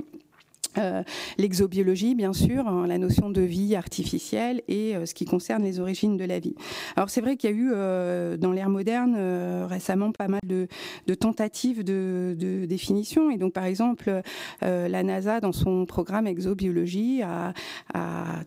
euh, 0.76 1.02
l'exobiologie, 1.38 2.14
bien 2.14 2.32
sûr, 2.32 2.68
hein, 2.68 2.86
la 2.86 2.98
notion 2.98 3.30
de 3.30 3.40
vie 3.40 3.74
artificielle 3.74 4.62
et 4.68 4.94
euh, 4.94 5.06
ce 5.06 5.14
qui 5.14 5.24
concerne 5.24 5.64
les 5.64 5.80
origines 5.80 6.16
de 6.16 6.24
la 6.24 6.38
vie. 6.38 6.54
Alors 6.96 7.10
c'est 7.10 7.20
vrai 7.20 7.36
qu'il 7.36 7.50
y 7.50 7.52
a 7.52 7.56
eu 7.56 7.70
euh, 7.72 8.36
dans 8.36 8.52
l'ère 8.52 8.68
moderne 8.68 9.16
récemment 9.64 10.12
pas 10.12 10.28
mal 10.28 10.40
de, 10.44 10.68
tentatives 11.14 11.84
de, 11.84 12.36
définition. 12.68 13.30
Et 13.30 13.38
donc 13.38 13.52
par 13.52 13.64
exemple, 13.64 14.22
la 14.62 15.02
NASA 15.02 15.40
dans 15.40 15.52
son 15.52 15.86
programme 15.86 16.26
exobiologie 16.26 17.22
a, 17.22 17.52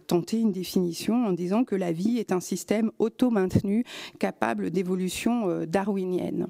tenté 0.07 0.39
une 0.39 0.51
définition 0.51 1.25
en 1.25 1.31
disant 1.31 1.63
que 1.63 1.75
la 1.75 1.91
vie 1.91 2.17
est 2.17 2.31
un 2.31 2.39
système 2.39 2.91
auto-maintenu 2.99 3.83
capable 4.19 4.69
d'évolution 4.69 5.65
darwinienne. 5.65 6.47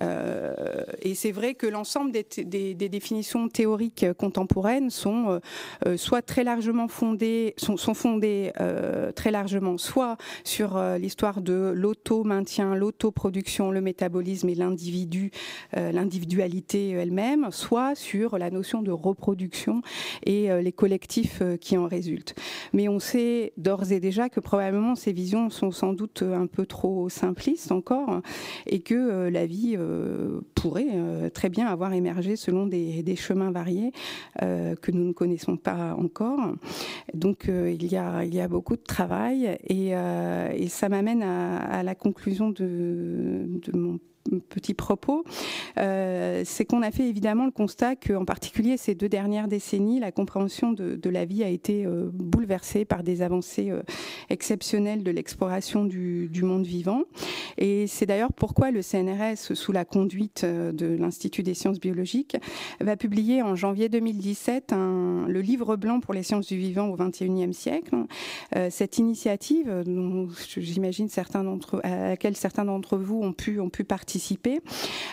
et 0.00 1.14
c'est 1.14 1.32
vrai 1.32 1.54
que 1.54 1.66
l'ensemble 1.66 2.12
des, 2.12 2.74
des 2.74 2.88
définitions 2.88 3.48
théoriques 3.48 4.06
contemporaines 4.18 4.90
sont 4.90 5.03
euh, 5.06 5.40
euh, 5.86 5.96
soit 5.96 6.22
très 6.22 6.44
largement 6.44 6.88
fondées, 6.88 7.54
sont, 7.56 7.76
fondées 7.94 8.52
euh, 8.60 9.12
très 9.12 9.30
largement 9.30 9.78
soit 9.78 10.16
sur 10.44 10.80
l'histoire 10.98 11.40
de 11.40 11.72
l'auto-maintien, 11.74 12.74
l'autoproduction, 12.74 13.70
le 13.70 13.80
métabolisme 13.80 14.48
et 14.48 14.54
l'individu, 14.54 15.30
l'individualité 15.72 16.90
elle-même, 16.90 17.48
soit 17.50 17.94
sur 17.94 18.38
la 18.38 18.50
notion 18.50 18.82
de 18.82 18.90
reproduction 18.90 19.82
et 20.24 20.48
les 20.62 20.72
collectifs 20.72 21.42
qui 21.60 21.76
en 21.76 21.86
résultent. 21.86 22.34
Mais 22.72 22.88
on 22.88 22.98
sait 22.98 23.52
d'ores 23.56 23.92
et 23.92 24.00
déjà 24.00 24.28
que 24.28 24.40
probablement 24.40 24.94
ces 24.94 25.12
visions 25.12 25.50
sont 25.50 25.70
sans 25.70 25.92
doute 25.92 26.22
un 26.22 26.46
peu 26.46 26.66
trop 26.66 27.08
simplistes 27.08 27.72
encore 27.72 28.20
et 28.66 28.80
que 28.80 29.28
la 29.28 29.46
vie 29.46 29.76
pourrait 30.54 31.30
très 31.32 31.48
bien 31.48 31.66
avoir 31.66 31.92
émergé 31.92 32.36
selon 32.36 32.66
des, 32.66 33.02
des 33.02 33.16
chemins 33.16 33.50
variés 33.50 33.92
que 34.40 34.92
nous 34.94 35.04
ne 35.04 35.12
connaissons 35.12 35.56
pas 35.56 35.94
encore. 35.94 36.54
Donc 37.12 37.48
euh, 37.48 37.70
il, 37.70 37.86
y 37.86 37.96
a, 37.96 38.24
il 38.24 38.34
y 38.34 38.48
beaucoup 38.48 38.76
de 38.76 38.82
travail 38.82 39.58
et, 39.64 39.96
euh, 39.96 40.68
ça 40.68 40.88
m'amène 40.88 41.22
à, 41.22 41.82
la 41.82 41.94
conclusion 41.94 42.50
de 42.50 43.60
mon 43.72 43.98
petit 44.48 44.74
propos, 44.74 45.24
euh, 45.78 46.42
c'est 46.44 46.64
qu'on 46.64 46.82
a 46.82 46.90
fait 46.90 47.08
évidemment 47.08 47.44
le 47.44 47.50
constat 47.50 47.96
qu'en 47.96 48.24
particulier 48.24 48.76
ces 48.76 48.94
deux 48.94 49.08
dernières 49.08 49.48
décennies, 49.48 50.00
la 50.00 50.12
compréhension 50.12 50.72
de, 50.72 50.98
la 51.08 51.24
vie 51.24 51.44
a 51.44 51.48
été 51.48 51.84
euh, 51.84 52.08
bouleversée 52.12 52.84
par 52.84 53.02
des 53.02 53.22
avancées 53.22 53.70
euh, 53.70 53.82
exceptionnelles 54.30 55.02
de 55.02 55.10
l'exploration 55.10 55.84
du, 55.84 56.30
monde 56.42 56.66
vivant. 56.66 57.02
Et 57.56 57.86
c'est 57.86 58.04
d'ailleurs 58.04 58.32
pourquoi 58.32 58.70
le 58.70 58.82
CNRS, 58.82 59.54
sous 59.54 59.72
la 59.72 59.84
conduite 59.84 60.44
de 60.44 60.96
l'Institut 60.96 61.42
des 61.42 61.54
sciences 61.54 61.80
biologiques, 61.80 62.36
va 62.80 62.96
publier 62.96 63.40
en 63.40 63.54
janvier 63.54 63.88
2017 63.88 64.72
un, 64.72 65.26
le 65.26 65.40
livre 65.40 65.76
blanc 65.76 66.00
pour 66.00 66.12
les 66.12 66.22
sciences 66.22 66.48
du 66.48 66.58
vivant 66.58 66.88
au 66.88 66.96
XXIe 66.96 67.54
siècle. 67.54 67.94
cette 68.68 68.98
initiative, 68.98 69.84
dont 69.86 70.28
j'imagine 70.56 71.08
certains 71.08 71.44
d'entre, 71.44 71.80
à 71.82 72.08
laquelle 72.08 72.36
certains 72.36 72.66
d'entre 72.66 72.98
vous 72.98 73.22
ont 73.22 73.32
pu, 73.32 73.58
ont 73.60 73.70
pu 73.70 73.84
participer, 73.84 74.13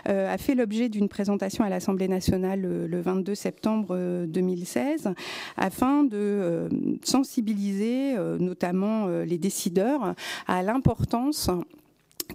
euh, 0.08 0.34
a 0.34 0.38
fait 0.38 0.56
l'objet 0.56 0.90
d'une 0.90 1.10
présentation 1.10 1.64
à 1.64 1.70
l'Assemblée 1.70 2.08
nationale 2.08 2.62
le, 2.62 3.02
22 3.02 3.36
septembre 3.36 4.26
2016 4.28 5.08
euh, 5.08 5.14
afin 5.58 6.04
de 6.04 6.18
euh, 6.18 6.70
sensibiliser 7.04 8.16
notamment 8.40 9.08
les 9.08 9.38
décideurs 9.38 10.16
à 10.48 10.64
l'importance 10.64 11.50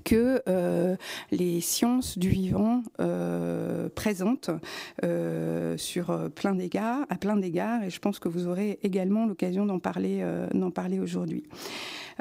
que 0.05 0.43
les 1.31 1.61
sciences 1.61 2.19
du 2.19 2.29
vivant 2.29 2.83
présentent 3.95 4.51
sur 5.77 6.31
plein 6.35 6.55
d'égards, 6.55 7.07
à 7.09 7.17
plein 7.17 7.37
d'égards, 7.37 7.83
et 7.83 7.91
je 7.91 7.99
pense 7.99 8.19
que 8.19 8.29
vous 8.29 8.47
aurez 8.47 8.79
également 8.83 9.27
l'occasion 9.27 9.67
d'en 9.67 9.79
parler 9.79 11.01
aujourd'hui. 11.01 11.45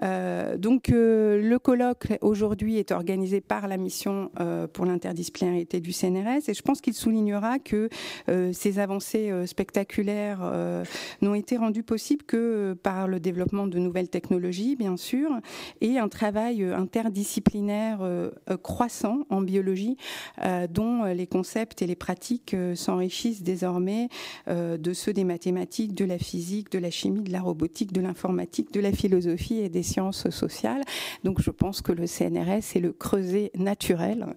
Euh, 0.04 0.58
donc 0.58 0.90
euh, 0.90 1.42
le 1.42 1.60
colloque 1.60 2.08
aujourd'hui 2.22 2.78
est 2.78 2.92
organisé 2.92 3.42
par 3.42 3.68
la 3.68 3.78
mission 3.78 4.32
euh, 4.40 4.68
pour 4.68 4.86
l'interdisciplinarité 4.86 5.80
du 5.80 5.94
CNRS 5.94 6.50
et 6.50 6.54
je 6.54 6.62
pense 6.62 6.82
qu'il 6.82 6.94
soulignera 6.94 7.60
que 7.60 7.90
ces 8.54 8.80
avancées 8.80 9.32
spectaculaires 9.46 10.86
n'ont 11.22 11.36
été 11.36 11.58
rendues 11.58 11.84
possibles 11.84 12.24
que 12.24 12.74
par 12.82 13.08
le 13.08 13.20
développement 13.20 13.68
de 13.68 13.80
nouvelles 13.80 14.10
technologies, 14.10 14.76
bien 14.76 14.98
sûr, 14.98 15.30
et 15.82 15.98
un 15.98 16.08
travail 16.08 16.64
interdisciplinaire 16.64 18.00
croissant 18.64 19.26
en 19.30 19.42
biologie 19.42 19.98
dont 20.70 21.04
les 21.06 21.28
concepts 21.28 21.82
et 21.82 21.88
les 21.88 21.96
pratiques 21.96 22.56
s'enrichissent 22.76 23.44
désormais 23.44 24.10
de 24.48 24.94
ceux 24.94 25.14
des 25.14 25.24
mathématiques, 25.24 25.94
de 25.94 26.06
la 26.06 26.18
physique, 26.18 26.72
de 26.72 26.80
la 26.80 26.92
chimie, 26.92 27.24
de 27.24 27.32
la 27.32 27.42
robotique, 27.42 27.94
de 27.94 28.02
l'informatique, 28.02 28.74
de 28.74 28.80
la 28.80 28.92
philosophie 28.92 29.60
et 29.60 29.70
des 29.70 29.84
sciences 29.86 30.30
sociales. 30.30 30.82
Donc 31.24 31.42
je 31.42 31.52
pense 31.52 31.82
que 31.82 31.92
le 31.92 32.08
CNRS 32.08 32.76
est 32.76 32.82
le 32.82 32.92
creuset 32.92 33.52
naturel 33.56 34.28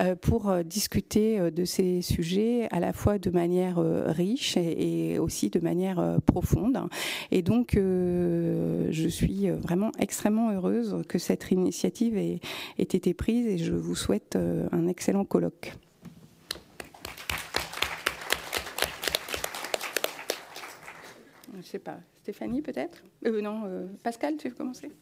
euh, 0.00 0.14
pour 0.14 0.50
euh, 0.50 0.62
discuter 0.62 1.38
euh, 1.38 1.50
de 1.50 1.64
ces 1.64 2.02
sujets 2.02 2.68
à 2.70 2.80
la 2.80 2.92
fois 2.92 3.18
de 3.18 3.30
manière 3.30 3.78
riche 3.78 4.56
et 4.56 5.18
aussi 5.18 5.50
de 5.50 5.60
manière 5.60 6.18
profonde. 6.26 6.78
Et 7.30 7.42
donc 7.42 7.74
je 7.76 9.08
suis 9.08 9.48
vraiment 9.50 9.92
extrêmement 9.98 10.50
heureuse 10.50 11.02
que 11.08 11.18
cette 11.18 11.50
initiative 11.50 12.16
ait, 12.16 12.40
ait 12.78 12.82
été 12.82 13.14
prise 13.14 13.46
et 13.46 13.58
je 13.58 13.72
vous 13.72 13.94
souhaite 13.94 14.36
un 14.36 14.88
excellent 14.88 15.24
colloque. 15.24 15.72
Je 21.66 21.70
ne 21.70 21.72
sais 21.72 21.78
pas. 21.80 21.98
Stéphanie, 22.18 22.62
peut-être? 22.62 23.02
Euh, 23.26 23.40
Non, 23.40 23.88
Pascal, 24.04 24.36
tu 24.36 24.48
veux 24.48 24.54
commencer? 24.54 24.92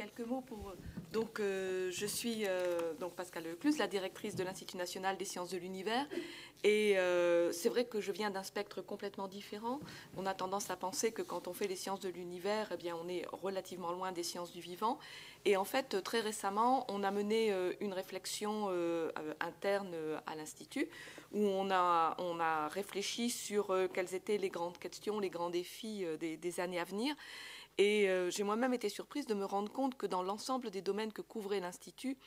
Quelques 0.00 0.26
mots 0.26 0.40
pour. 0.40 0.72
Donc, 1.12 1.40
euh, 1.40 1.90
je 1.90 2.06
suis 2.06 2.46
euh, 2.46 2.94
donc 2.98 3.12
Pascal 3.14 3.44
Leclus, 3.44 3.76
la 3.78 3.86
directrice 3.86 4.34
de 4.34 4.42
l'Institut 4.42 4.78
national 4.78 5.18
des 5.18 5.26
sciences 5.26 5.50
de 5.50 5.58
l'univers. 5.58 6.06
Et 6.64 6.98
euh, 6.98 7.52
c'est 7.52 7.68
vrai 7.68 7.84
que 7.84 8.00
je 8.00 8.10
viens 8.10 8.30
d'un 8.30 8.42
spectre 8.42 8.80
complètement 8.80 9.28
différent. 9.28 9.78
On 10.16 10.24
a 10.24 10.32
tendance 10.32 10.70
à 10.70 10.76
penser 10.76 11.12
que 11.12 11.20
quand 11.20 11.48
on 11.48 11.52
fait 11.52 11.66
les 11.66 11.76
sciences 11.76 12.00
de 12.00 12.08
l'univers, 12.08 12.68
eh 12.72 12.76
bien, 12.78 12.96
on 12.96 13.08
est 13.08 13.26
relativement 13.30 13.92
loin 13.92 14.12
des 14.12 14.22
sciences 14.22 14.52
du 14.52 14.60
vivant. 14.60 14.98
Et 15.44 15.58
en 15.58 15.64
fait, 15.64 16.02
très 16.02 16.20
récemment, 16.20 16.86
on 16.88 17.02
a 17.02 17.10
mené 17.10 17.52
une 17.80 17.94
réflexion 17.94 18.68
interne 19.40 19.94
à 20.26 20.34
l'Institut 20.34 20.86
où 21.32 21.40
on 21.40 21.70
a, 21.70 22.14
on 22.18 22.38
a 22.40 22.68
réfléchi 22.68 23.30
sur 23.30 23.74
quelles 23.94 24.14
étaient 24.14 24.36
les 24.36 24.50
grandes 24.50 24.76
questions, 24.76 25.18
les 25.18 25.30
grands 25.30 25.48
défis 25.48 26.04
des 26.20 26.60
années 26.60 26.78
à 26.78 26.84
venir. 26.84 27.16
Et 27.80 28.10
euh, 28.10 28.28
j'ai 28.28 28.42
moi-même 28.42 28.74
été 28.74 28.90
surprise 28.90 29.24
de 29.24 29.32
me 29.32 29.46
rendre 29.46 29.72
compte 29.72 29.96
que 29.96 30.04
dans 30.04 30.22
l'ensemble 30.22 30.70
des 30.70 30.82
domaines 30.82 31.14
que 31.14 31.22
couvrait 31.22 31.60
l'Institut, 31.60 32.18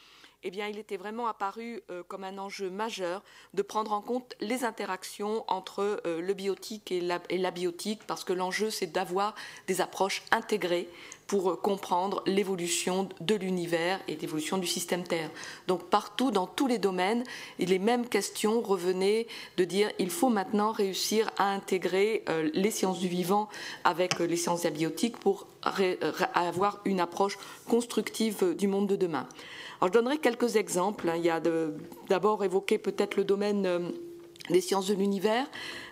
eh 0.43 0.51
bien, 0.51 0.67
il 0.67 0.77
était 0.77 0.97
vraiment 0.97 1.27
apparu 1.27 1.81
euh, 1.89 2.03
comme 2.07 2.23
un 2.23 2.37
enjeu 2.37 2.69
majeur 2.69 3.23
de 3.53 3.61
prendre 3.61 3.91
en 3.93 4.01
compte 4.01 4.35
les 4.41 4.63
interactions 4.63 5.43
entre 5.47 6.01
euh, 6.05 6.21
le 6.21 6.33
biotique 6.33 6.91
et 6.91 7.01
la, 7.01 7.21
la 7.29 7.51
biotique, 7.51 8.01
parce 8.05 8.23
que 8.23 8.33
l'enjeu, 8.33 8.69
c'est 8.69 8.91
d'avoir 8.91 9.35
des 9.67 9.81
approches 9.81 10.23
intégrées 10.31 10.89
pour 11.27 11.51
euh, 11.51 11.55
comprendre 11.55 12.21
l'évolution 12.25 13.07
de 13.21 13.35
l'univers 13.35 13.99
et 14.07 14.15
l'évolution 14.17 14.57
du 14.57 14.67
système 14.67 15.03
Terre. 15.03 15.29
Donc 15.67 15.89
partout, 15.89 16.31
dans 16.31 16.47
tous 16.47 16.67
les 16.67 16.79
domaines, 16.79 17.23
les 17.59 17.79
mêmes 17.79 18.07
questions 18.07 18.61
revenaient 18.61 19.27
de 19.57 19.63
dire 19.63 19.89
il 19.99 20.09
faut 20.09 20.29
maintenant 20.29 20.71
réussir 20.71 21.29
à 21.37 21.45
intégrer 21.51 22.23
les 22.53 22.71
sciences 22.71 22.99
du 22.99 23.07
vivant 23.07 23.47
avec 23.83 24.19
les 24.19 24.35
sciences 24.35 24.65
abiotiques 24.65 25.17
pour 25.17 25.39
ré- 25.41 25.45
ré- 25.45 25.52
avoir 26.33 26.79
une 26.85 26.99
approche 26.99 27.37
constructive 27.69 28.37
euh, 28.43 28.53
du 28.53 28.67
monde 28.67 28.87
de 28.87 28.95
demain. 28.95 29.27
Alors, 29.79 29.93
je 29.93 29.99
donnerai 29.99 30.17
quelques 30.17 30.55
exemples. 30.55 31.09
hein. 31.09 31.15
Il 31.17 31.25
y 31.25 31.29
a 31.29 31.41
d'abord 32.09 32.43
évoqué 32.43 32.77
peut-être 32.77 33.15
le 33.17 33.23
domaine 33.23 33.65
euh, 33.65 33.79
des 34.49 34.61
sciences 34.61 34.87
de 34.87 34.93
l'univers 34.93 35.45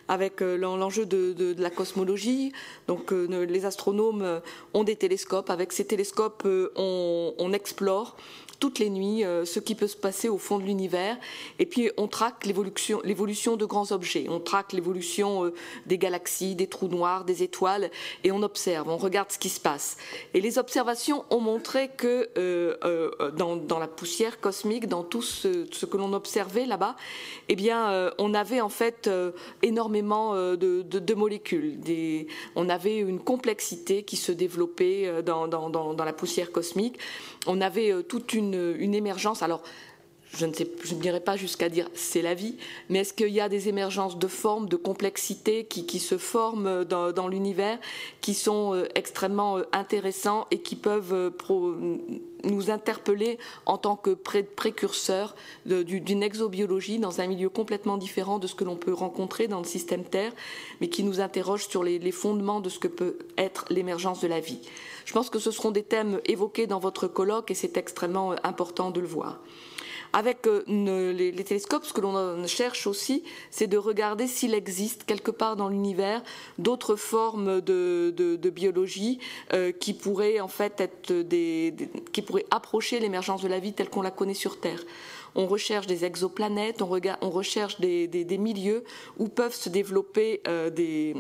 avec 0.08 0.42
euh, 0.42 0.58
l'en- 0.58 0.76
l'enjeu 0.78 1.06
de, 1.06 1.56
la 1.58 1.70
cosmologie. 1.70 2.52
Donc 2.88 3.14
euh, 3.14 3.46
les 3.46 3.66
astronomes 3.66 4.22
euh, 4.24 4.40
ont 4.74 4.84
des 4.84 4.96
télescopes. 4.98 5.50
Avec 5.50 5.72
ces 5.72 5.86
télescopes, 5.86 6.44
euh, 6.46 6.70
on 6.76 7.54
explore 7.54 8.18
toutes 8.62 8.80
les 8.80 8.90
nuits 8.92 9.26
euh, 9.26 9.44
ce 9.44 9.60
qui 9.60 9.76
peut 9.76 9.88
se 9.88 9.98
passer 9.98 10.30
au 10.30 10.38
fond 10.38 10.60
de 10.60 10.64
l'univers. 10.64 11.18
Et 11.60 11.66
puis 11.66 11.90
on 11.98 12.08
traque 12.08 12.46
l'évolution 12.46 13.58
de 13.58 13.66
grands 13.66 13.92
objets. 13.92 14.28
On 14.30 14.40
traque 14.40 14.72
l'évolution 14.72 15.46
euh, 15.46 15.54
des 15.88 15.98
galaxies, 15.98 16.56
des 16.56 16.68
trous 16.68 16.88
noirs, 16.88 17.26
des 17.26 17.42
étoiles. 17.44 17.90
Et 18.24 18.32
on 18.32 18.44
observe, 18.44 18.88
on 18.88 18.98
regarde 18.98 19.32
ce 19.32 19.40
qui 19.40 19.50
se 19.50 19.60
passe. 19.60 19.98
Et 20.36 20.42
les 20.42 20.58
observations 20.60 21.26
ont 21.32 21.40
montré 21.40 21.90
que 21.98 22.30
euh, 22.38 22.78
euh, 22.86 23.32
dans, 23.32 23.56
dans 23.58 23.80
la 23.80 23.88
poussière 23.88 24.40
cosmique, 24.40 24.88
dans 24.88 25.04
tout 25.04 25.24
ce, 25.24 25.66
ce 25.72 25.86
que 25.88 25.98
l'on 25.98 26.14
observait 26.14 26.68
là-bas, 26.68 26.96
eh 27.50 27.56
bien, 27.56 27.90
euh, 27.90 28.12
on 28.20 28.34
avait 28.36 28.62
en 28.62 28.70
fait 28.70 29.08
euh, 29.08 29.32
énormément 29.64 30.36
de, 30.36 30.56
de- 30.56 31.00
de 31.00 31.14
molécules. 31.16 31.80
Des- 31.80 32.28
on 32.56 32.70
avait 32.70 32.98
une 32.98 33.20
complexité 33.20 34.04
qui 34.04 34.18
se 34.18 34.32
développait 34.32 35.24
dans- 35.24 35.48
dans- 35.48 35.70
dans 35.72 36.06
la 36.06 36.14
poussière 36.14 36.52
cosmique. 36.52 37.00
On 37.48 37.62
avait 37.62 37.92
euh, 37.92 38.02
toute 38.04 38.34
une, 38.34 38.76
une 38.78 38.94
émergence. 38.94 39.42
Alors, 39.42 39.64
je 40.34 40.46
ne, 40.46 40.54
sais, 40.54 40.68
dirais 40.94 41.20
pas 41.20 41.36
jusqu'à 41.36 41.70
dire 41.70 41.90
c'est 41.94 42.22
la 42.22 42.34
vie, 42.34 42.56
mais 42.90 43.00
est-ce 43.00 43.14
qu'il 43.14 43.30
y 43.30 43.42
a 43.42 43.50
des 43.50 43.68
émergences 43.68 44.18
de 44.18 44.28
formes, 44.28 44.70
de 44.70 44.78
complexité 44.78 45.66
qui, 45.66 46.00
se 46.00 46.18
forment 46.18 46.86
dans, 46.86 47.28
l'univers, 47.28 47.80
qui 48.22 48.34
sont 48.34 48.74
euh, 48.74 48.88
extrêmement 48.96 49.58
euh, 49.58 49.64
intéressants 49.74 50.48
et 50.52 50.60
qui 50.60 50.76
peuvent 50.76 51.14
euh, 51.14 51.98
nous 52.44 52.72
interpeller 52.72 53.40
en 53.66 53.78
tant 53.78 53.96
que 53.96 54.12
pré- 54.12 54.44
précurseurs 54.44 55.36
d'une 55.66 56.24
exobiologie 56.24 56.98
dans 56.98 57.22
un 57.22 57.28
milieu 57.28 57.50
complètement 57.50 57.98
différent 57.98 58.40
de 58.40 58.48
ce 58.48 58.56
que 58.56 58.64
l'on 58.64 58.78
peut 58.78 58.94
rencontrer 58.94 59.48
dans 59.48 59.60
le 59.60 59.66
système 59.66 60.04
Terre, 60.04 60.32
mais 60.80 60.88
qui 60.88 61.04
nous 61.04 61.20
interroge 61.20 61.68
sur 61.68 61.84
les, 61.84 62.12
fondements 62.12 62.62
de 62.62 62.70
ce 62.70 62.80
que 62.80 62.88
peut 62.88 63.18
être 63.38 63.66
l'émergence 63.70 64.22
de 64.22 64.28
la 64.28 64.40
vie. 64.40 64.60
Je 65.06 65.14
pense 65.14 65.30
que 65.30 65.40
ce 65.40 65.52
seront 65.52 65.72
des 65.72 65.84
thèmes 65.84 66.20
évoqués 66.26 66.68
dans 66.68 66.80
votre 66.80 67.08
colloque 67.08 67.52
et 67.52 67.56
c'est 67.56 67.78
extrêmement 67.78 68.36
important 68.44 68.92
de 68.92 69.00
le 69.00 69.08
voir. 69.08 69.40
Avec 70.14 70.46
euh, 70.46 70.64
les, 70.68 71.32
les 71.32 71.44
télescopes, 71.44 71.86
ce 71.86 71.94
que 71.94 72.02
l'on 72.02 72.16
euh, 72.18 72.48
cherche 72.48 72.86
aussi, 72.86 73.24
c'est 73.50 73.68
de 73.68 73.78
regarder 73.78 74.28
s'il 74.28 74.54
existe 74.54 75.06
quelque 75.06 75.32
part 75.32 75.56
dans 75.56 75.70
l'univers 75.70 76.22
d'autres 76.58 76.98
formes 76.98 77.62
de, 77.62 78.50
biologie 78.54 79.20
euh, 79.54 79.72
qui 79.72 79.94
pourraient 79.94 80.42
en 80.42 80.50
fait 80.50 80.82
être 80.82 81.14
qui 82.12 82.22
pourraient 82.22 82.46
approcher 82.52 83.00
l'émergence 83.00 83.42
de 83.42 83.48
la 83.48 83.60
vie 83.60 83.72
telle 83.72 83.90
qu'on 83.90 84.02
la 84.02 84.12
connaît 84.12 84.34
sur 84.34 84.60
Terre. 84.60 84.84
On 85.36 85.48
recherche 85.48 85.88
des 85.88 86.04
exoplanètes, 86.04 86.82
on, 86.82 86.88
recherche 87.30 87.80
des, 87.80 88.38
milieux 88.38 88.84
où 89.18 89.30
peuvent 89.30 89.56
se 89.56 89.70
développer 89.70 90.42
des 90.76 91.16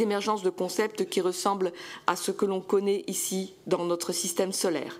émergences 0.00 0.42
de 0.42 0.48
concepts 0.48 1.04
qui 1.04 1.20
ressemblent 1.20 1.72
à 2.06 2.16
ce 2.16 2.30
que 2.30 2.46
l'on 2.46 2.62
connaît 2.62 3.04
ici 3.06 3.52
dans 3.66 3.84
notre 3.84 4.12
système 4.12 4.52
solaire. 4.52 4.98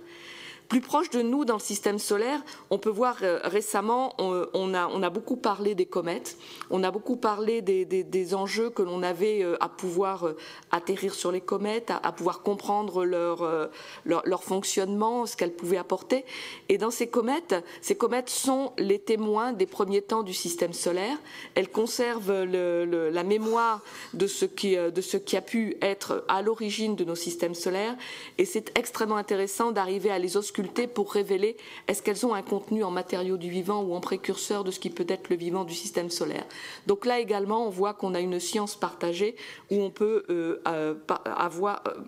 Plus 0.68 0.80
proche 0.80 1.10
de 1.10 1.20
nous 1.20 1.44
dans 1.44 1.54
le 1.54 1.60
système 1.60 1.98
solaire, 1.98 2.40
on 2.70 2.78
peut 2.78 2.90
voir 2.90 3.18
euh, 3.22 3.38
récemment, 3.44 4.14
on, 4.18 4.72
a, 4.74 5.10
beaucoup 5.10 5.36
parlé 5.36 5.74
des 5.74 5.84
comètes, 5.84 6.38
on 6.70 6.82
a 6.82 6.90
beaucoup 6.90 7.16
parlé 7.16 7.60
des, 7.60 8.34
enjeux 8.34 8.70
que 8.70 8.80
l'on 8.80 9.02
avait 9.02 9.42
euh, 9.42 9.62
à 9.62 9.68
pouvoir 9.68 10.26
euh, 10.26 10.36
atterrir 10.70 11.12
sur 11.12 11.30
les 11.32 11.42
comètes, 11.42 11.90
à, 11.90 12.12
pouvoir 12.12 12.40
comprendre 12.40 13.04
leur, 13.04 14.42
fonctionnement, 14.42 15.26
ce 15.26 15.36
qu'elles 15.36 15.52
pouvaient 15.52 15.76
apporter. 15.76 16.24
Et 16.70 16.78
dans 16.78 16.90
ces 16.90 17.08
comètes, 17.08 17.54
ces 17.82 17.94
comètes 17.94 18.30
sont 18.30 18.72
les 18.78 18.98
témoins 18.98 19.52
des 19.52 19.66
premiers 19.66 20.02
temps 20.02 20.22
du 20.22 20.32
système 20.32 20.72
solaire. 20.72 21.18
Elles 21.54 21.68
conservent 21.68 22.44
la 22.44 23.22
mémoire 23.22 23.82
de 24.14 24.26
ce, 24.26 24.46
qui, 24.46 24.76
de 24.76 25.00
ce 25.00 25.18
qui 25.18 25.36
a 25.36 25.42
pu 25.42 25.76
être 25.82 26.24
à 26.28 26.40
l'origine 26.40 26.96
de 26.96 27.04
nos 27.04 27.14
systèmes 27.14 27.54
solaires. 27.54 27.96
Et 28.38 28.46
c'est 28.46 28.76
extrêmement 28.78 29.16
intéressant 29.16 29.70
d'arriver 29.70 30.10
à 30.10 30.18
les 30.18 30.36
ausculter 30.36 30.53
pour 30.94 31.12
révéler 31.12 31.56
est-ce 31.88 32.02
qu'elles 32.02 32.24
ont 32.26 32.34
un 32.34 32.42
contenu 32.42 32.84
en 32.84 32.90
matériaux 32.90 33.36
du 33.36 33.50
vivant 33.50 33.82
ou 33.82 33.94
en 33.94 34.00
précurseur 34.00 34.64
de 34.64 34.70
ce 34.70 34.78
qui 34.78 34.90
peut 34.90 35.06
être 35.08 35.28
le 35.28 35.36
vivant 35.36 35.64
du 35.64 35.74
système 35.74 36.10
solaire. 36.10 36.44
Donc 36.86 37.06
là 37.06 37.18
également, 37.18 37.66
on 37.66 37.70
voit 37.70 37.94
qu'on 37.94 38.14
a 38.14 38.20
une 38.20 38.40
science 38.40 38.76
partagée 38.76 39.36
où 39.70 39.80
on 39.80 39.90
peut 39.90 40.24
euh, 40.30 40.60
euh, 40.68 40.94
avoir 41.24 41.82
euh, 41.88 42.00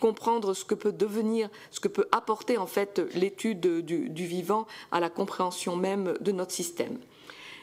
comprendre 0.00 0.54
ce 0.54 0.64
que 0.64 0.74
peut 0.74 0.92
devenir, 0.92 1.48
ce 1.70 1.80
que 1.80 1.88
peut 1.88 2.08
apporter 2.12 2.58
en 2.58 2.66
fait 2.66 3.00
l'étude 3.14 3.60
du, 3.60 4.08
du 4.08 4.26
vivant 4.26 4.66
à 4.92 5.00
la 5.00 5.10
compréhension 5.10 5.76
même 5.76 6.14
de 6.20 6.32
notre 6.32 6.52
système. 6.52 6.98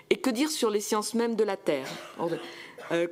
Et 0.10 0.18
que 0.18 0.30
dire 0.30 0.52
sur 0.52 0.70
les 0.70 0.82
sciences 0.82 1.16
mêmes 1.16 1.36
de 1.36 1.44
la 1.44 1.58
Terre? 1.58 1.88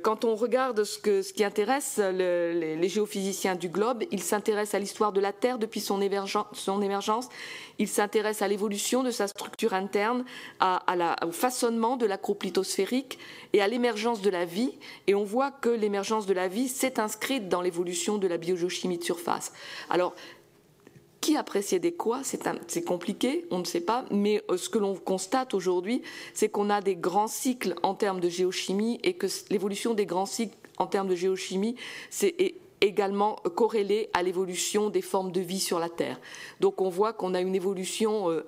Quand 0.02 0.24
on 0.24 0.36
regarde 0.36 0.84
ce, 0.84 0.98
qui 1.32 1.44
intéresse 1.44 1.98
le- 1.98 2.76
les, 2.80 2.88
géophysiciens 2.88 3.56
du 3.56 3.68
globe, 3.68 4.04
ils 4.10 4.22
s'intéressent 4.22 4.74
à 4.74 4.78
l'histoire 4.78 5.12
de 5.12 5.20
la 5.20 5.32
Terre 5.32 5.58
depuis 5.58 5.80
son, 5.80 6.00
émergen- 6.00 6.46
son 6.52 6.80
émergence, 6.80 7.28
ils 7.78 7.88
s'intéressent 7.88 8.42
à 8.42 8.48
l'évolution 8.48 9.02
de 9.02 9.10
sa 9.10 9.26
structure 9.26 9.74
interne, 9.74 10.24
à, 10.60 11.16
au 11.26 11.32
façonnement 11.32 11.96
de 11.96 12.06
la 12.06 12.18
croûte 12.18 12.44
lithosphérique 12.44 13.18
et 13.52 13.62
à 13.62 13.68
l'émergence 13.68 14.20
de 14.20 14.30
la 14.30 14.44
vie. 14.44 14.78
Et 15.06 15.14
on 15.14 15.24
voit 15.24 15.50
que 15.50 15.70
l'émergence 15.70 16.26
de 16.26 16.34
la 16.34 16.48
vie 16.48 16.68
s'est 16.68 17.00
inscrite 17.00 17.48
dans 17.48 17.60
l'évolution 17.60 18.18
de 18.18 18.28
la 18.28 18.36
biogéochimie 18.36 18.98
de 18.98 19.04
surface. 19.04 19.52
Alors, 19.90 20.14
qui 21.24 21.38
a 21.38 21.42
précédé 21.42 21.92
quoi 21.92 22.20
C'est 22.22 22.84
compliqué, 22.84 23.46
on 23.50 23.60
ne 23.60 23.64
sait 23.64 23.80
pas, 23.80 24.04
mais 24.10 24.42
euh, 24.50 24.58
ce 24.58 24.68
que 24.68 24.78
l'on 24.78 24.94
constate 24.94 25.54
aujourd'hui, 25.54 26.02
c'est 26.34 26.50
qu'on 26.50 26.68
a 26.68 26.82
des 26.82 26.96
grands 26.96 27.28
cycles 27.28 27.74
en 27.82 27.94
termes 27.94 28.20
de 28.20 28.28
géochimie 28.28 29.00
et 29.02 29.14
que 29.14 29.26
l'évolution 29.48 29.94
des 29.94 30.04
grands 30.04 30.26
cycles 30.26 30.54
en 30.76 30.86
termes 30.86 31.08
de 31.08 31.14
géochimie, 31.14 31.76
c'est 32.10 32.56
également 32.82 33.36
corrélé 33.54 34.10
à 34.12 34.22
l'évolution 34.22 34.90
des 34.90 35.00
formes 35.00 35.32
de 35.32 35.40
vie 35.40 35.60
sur 35.60 35.78
la 35.78 35.88
Terre. 35.88 36.20
Donc 36.60 36.82
on 36.82 36.90
voit 36.90 37.14
qu'on 37.14 37.32
a 37.32 37.40
une 37.40 37.54
évolution 37.54 38.30
euh, 38.30 38.46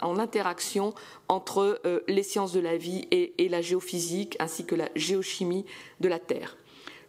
en 0.00 0.20
interaction 0.20 0.94
entre 1.26 1.80
euh, 1.84 2.00
les 2.06 2.22
sciences 2.22 2.52
de 2.52 2.60
la 2.60 2.76
vie 2.76 3.08
et, 3.10 3.34
et 3.38 3.48
la 3.48 3.62
géophysique 3.62 4.36
ainsi 4.38 4.64
que 4.64 4.76
la 4.76 4.90
géochimie 4.94 5.64
de 5.98 6.06
la 6.06 6.20
Terre. 6.20 6.56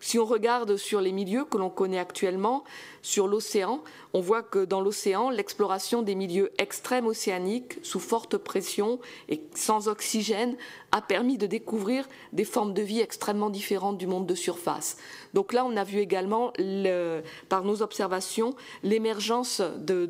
Si 0.03 0.19
on 0.19 0.25
regarde 0.25 0.75
sur 0.75 0.99
les 0.99 1.13
milieux 1.13 1.45
que 1.45 1.57
l'on 1.57 1.69
connaît 1.69 1.97
actuellement, 1.97 2.65
sur 3.03 3.27
l'océan, 3.27 3.83
on 4.13 4.21
voit 4.21 4.41
que 4.43 4.63
dans 4.63 4.79
l'océan, 4.81 5.29
l'exploration 5.29 6.01
des 6.01 6.15
milieux 6.15 6.51
extrêmes 6.57 7.05
océaniques, 7.05 7.77
sous 7.83 7.99
forte 7.99 8.37
pression 8.37 8.99
et 9.27 9.43
sans 9.53 9.89
oxygène, 9.89 10.55
a 10.93 11.01
permis 11.01 11.37
de 11.37 11.45
découvrir 11.45 12.07
des 12.31 12.45
formes 12.45 12.73
de 12.73 12.81
vie 12.81 13.01
extrêmement 13.01 13.49
différentes 13.49 13.97
du 13.97 14.07
monde 14.07 14.25
de 14.25 14.35
surface. 14.35 14.95
Donc 15.33 15.51
là, 15.51 15.65
on 15.65 15.75
a 15.75 15.83
vu 15.83 15.99
également, 15.99 16.53
le- 16.57 17.21
par 17.49 17.65
nos 17.65 17.81
observations, 17.81 18.55
l'émergence 18.83 19.61
de, 19.79 20.07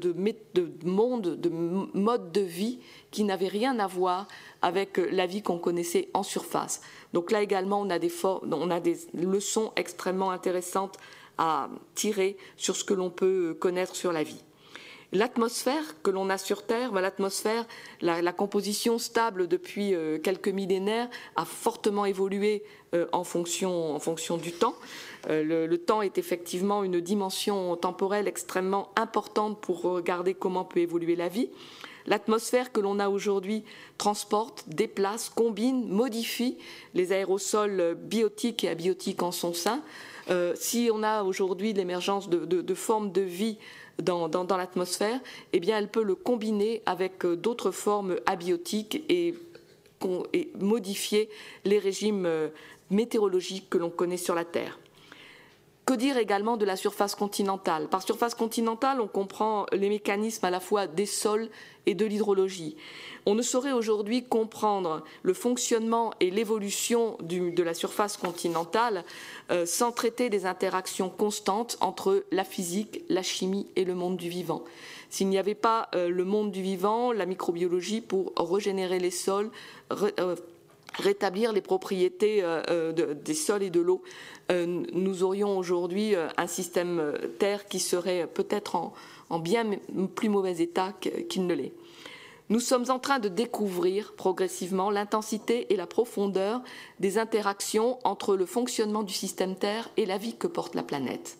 mondes, 0.86 1.36
de 1.42 1.50
modes 1.50 2.32
de 2.32 2.42
vie 2.42 2.80
qui 3.10 3.24
n'avaient 3.24 3.48
rien 3.48 3.80
à 3.80 3.88
voir 3.88 4.28
avec 4.62 4.98
la 4.98 5.26
vie 5.26 5.42
qu'on 5.42 5.58
connaissait 5.58 6.10
en 6.14 6.24
surface. 6.24 6.82
Donc 7.12 7.32
là 7.32 7.42
également, 7.42 7.82
on 7.82 7.90
a 7.90 8.00
des 8.80 8.98
leçons 9.14 9.72
extrêmement 9.76 10.30
intéressantes 10.30 10.98
à 11.38 11.70
tirer 11.96 12.38
sur 12.58 12.76
ce 12.76 12.84
que 12.84 12.94
l'on 12.94 13.10
peut 13.10 13.56
connaître 13.60 13.96
sur 13.96 14.12
la 14.12 14.24
vie. 14.24 14.44
L'atmosphère 15.14 16.02
que 16.02 16.10
l'on 16.10 16.32
a 16.32 16.40
sur 16.40 16.66
Terre, 16.66 16.92
ben, 16.92 17.00
l'atmosphère, 17.00 17.68
la, 18.02 18.34
composition 18.34 18.98
stable 18.98 19.48
depuis 19.48 19.94
euh, 19.94 20.18
quelques 20.18 20.48
millénaires 20.48 21.08
a 21.36 21.46
fortement 21.46 22.06
évolué 22.06 22.64
euh, 22.96 23.06
en, 23.12 23.24
fonction, 23.24 23.94
en 23.94 24.00
fonction 24.00 24.38
du 24.38 24.52
temps. 24.52 24.74
Euh, 25.30 25.68
le 25.68 25.78
temps 25.78 26.02
est 26.02 26.18
effectivement 26.18 26.84
une 26.84 27.00
dimension 27.00 27.76
temporelle 27.76 28.28
extrêmement 28.28 28.90
importante 28.96 29.62
pour 29.62 29.84
regarder 29.84 30.34
comment 30.34 30.66
peut 30.66 30.80
évoluer 30.80 31.16
la 31.16 31.28
vie. 31.28 31.52
L'atmosphère 32.08 32.72
que 32.72 32.80
l'on 32.80 32.98
a 32.98 33.08
aujourd'hui 33.08 33.64
transporte, 34.00 34.64
déplace, 34.68 35.30
combine, 35.30 35.88
modifie 35.88 36.58
les 36.96 37.12
aérosols 37.12 37.96
biotiques 37.96 38.64
et 38.64 38.70
abiotiques 38.70 39.22
en 39.22 39.32
son 39.32 39.54
sein. 39.54 39.84
Euh, 40.30 40.54
si 40.56 40.90
on 40.92 41.04
a 41.04 41.24
aujourd'hui 41.24 41.74
l'émergence 41.74 42.30
de, 42.30 42.74
formes 42.74 43.12
de 43.12 43.22
vie 43.22 43.58
dans, 44.02 44.30
l'atmosphère, 44.58 45.20
eh 45.52 45.60
bien, 45.60 45.78
elle 45.78 45.90
peut 45.90 46.04
le 46.04 46.16
combiner 46.16 46.82
avec 46.86 47.26
euh, 47.26 47.36
d'autres 47.36 47.72
formes 47.72 48.18
abiotiques 48.26 49.04
et, 49.10 49.36
modifier 50.60 51.30
les 51.64 51.80
régimes 51.80 52.26
euh, 52.26 52.50
météorologiques 52.90 53.70
que 53.70 53.78
l'on 53.78 53.90
connaît 53.90 54.18
sur 54.18 54.36
la 54.36 54.44
Terre. 54.44 54.78
Que 55.86 55.94
dire 55.94 56.18
également 56.18 56.56
de 56.56 56.64
la 56.64 56.78
surface 56.78 57.14
continentale? 57.14 57.90
Par 57.90 58.04
surface 58.04 58.36
continentale, 58.36 59.02
on 59.02 59.08
comprend 59.08 59.66
les 59.74 59.90
mécanismes 59.90 60.46
à 60.46 60.50
la 60.50 60.62
fois 60.62 60.88
des 60.88 61.06
sols 61.06 61.50
et 61.86 61.94
de 61.94 62.06
l'hydrologie. 62.06 62.78
On 63.26 63.36
ne 63.36 63.42
saurait 63.42 63.74
aujourd'hui 63.74 64.24
comprendre 64.24 65.04
le 65.24 65.34
fonctionnement 65.34 66.14
et 66.22 66.32
l'évolution 66.32 67.18
de 67.20 67.64
la 67.64 67.74
surface 67.74 68.16
continentale 68.16 69.04
euh, 69.52 69.66
sans 69.66 69.92
traiter 69.92 70.30
des 70.30 70.46
interactions 70.46 71.10
constantes 71.10 71.78
entre 71.82 72.24
la 72.32 72.46
physique, 72.46 73.04
la 73.10 73.22
chimie 73.22 73.68
et 73.76 73.84
le 73.84 73.94
monde 73.94 74.16
du 74.16 74.30
vivant. 74.30 74.64
S'il 75.10 75.28
n'y 75.28 75.38
avait 75.38 75.54
pas 75.54 75.90
euh, 75.96 76.08
le 76.08 76.24
monde 76.24 76.52
du 76.52 76.62
vivant, 76.62 77.12
la 77.12 77.26
microbiologie 77.26 78.00
pour 78.00 78.32
régénérer 78.38 79.00
les 79.00 79.12
sols, 79.12 79.52
euh, 79.92 80.36
rétablir 81.00 81.54
les 81.54 81.62
propriétés 81.62 82.44
des 82.68 83.34
sols 83.34 83.64
et 83.64 83.70
de 83.70 83.80
l'eau, 83.80 84.04
nous 84.50 85.24
aurions 85.24 85.58
aujourd'hui 85.58 86.14
un 86.38 86.48
système 86.48 87.14
Terre 87.40 87.68
qui 87.68 87.80
serait 87.80 88.28
peut-être 88.28 88.76
en, 89.30 89.40
bien 89.40 89.66
plus 90.16 90.30
mauvais 90.30 90.62
état 90.62 90.94
qu'il 91.30 91.48
ne 91.48 91.54
l'est. 91.54 91.74
Nous 92.50 92.60
sommes 92.60 92.86
en 92.90 93.00
train 93.00 93.20
de 93.20 93.30
découvrir 93.30 94.14
progressivement 94.14 94.92
l'intensité 94.92 95.74
et 95.74 95.76
la 95.78 95.88
profondeur 95.88 96.62
des 97.00 97.18
interactions 97.18 97.98
entre 98.04 98.36
le 98.36 98.46
fonctionnement 98.46 99.04
du 99.04 99.14
système 99.14 99.56
Terre 99.56 99.90
et 99.98 100.06
la 100.06 100.18
vie 100.18 100.36
que 100.36 100.48
porte 100.48 100.76
la 100.76 100.84
planète. 100.84 101.38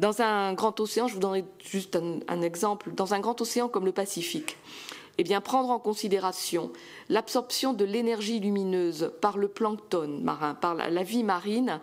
Dans 0.00 0.22
un 0.22 0.52
grand 0.54 0.80
océan, 0.80 1.06
je 1.06 1.14
vous 1.14 1.20
donnerai 1.20 1.44
juste 1.64 1.96
un, 2.28 2.42
exemple, 2.42 2.90
dans 2.92 3.14
un 3.14 3.20
grand 3.20 3.40
océan 3.40 3.68
comme 3.68 3.84
le 3.84 3.92
Pacifique, 3.92 4.56
eh 5.18 5.22
bien, 5.22 5.40
prendre 5.40 5.70
en 5.70 5.78
considération 5.78 6.72
l'absorption 7.08 7.72
de 7.72 7.84
l'énergie 7.84 8.40
lumineuse 8.40 9.12
par 9.20 9.38
le 9.38 9.48
plancton 9.48 10.20
marin, 10.22 10.54
par 10.54 10.74
la, 10.74 11.02
vie 11.02 11.22
marine, 11.22 11.80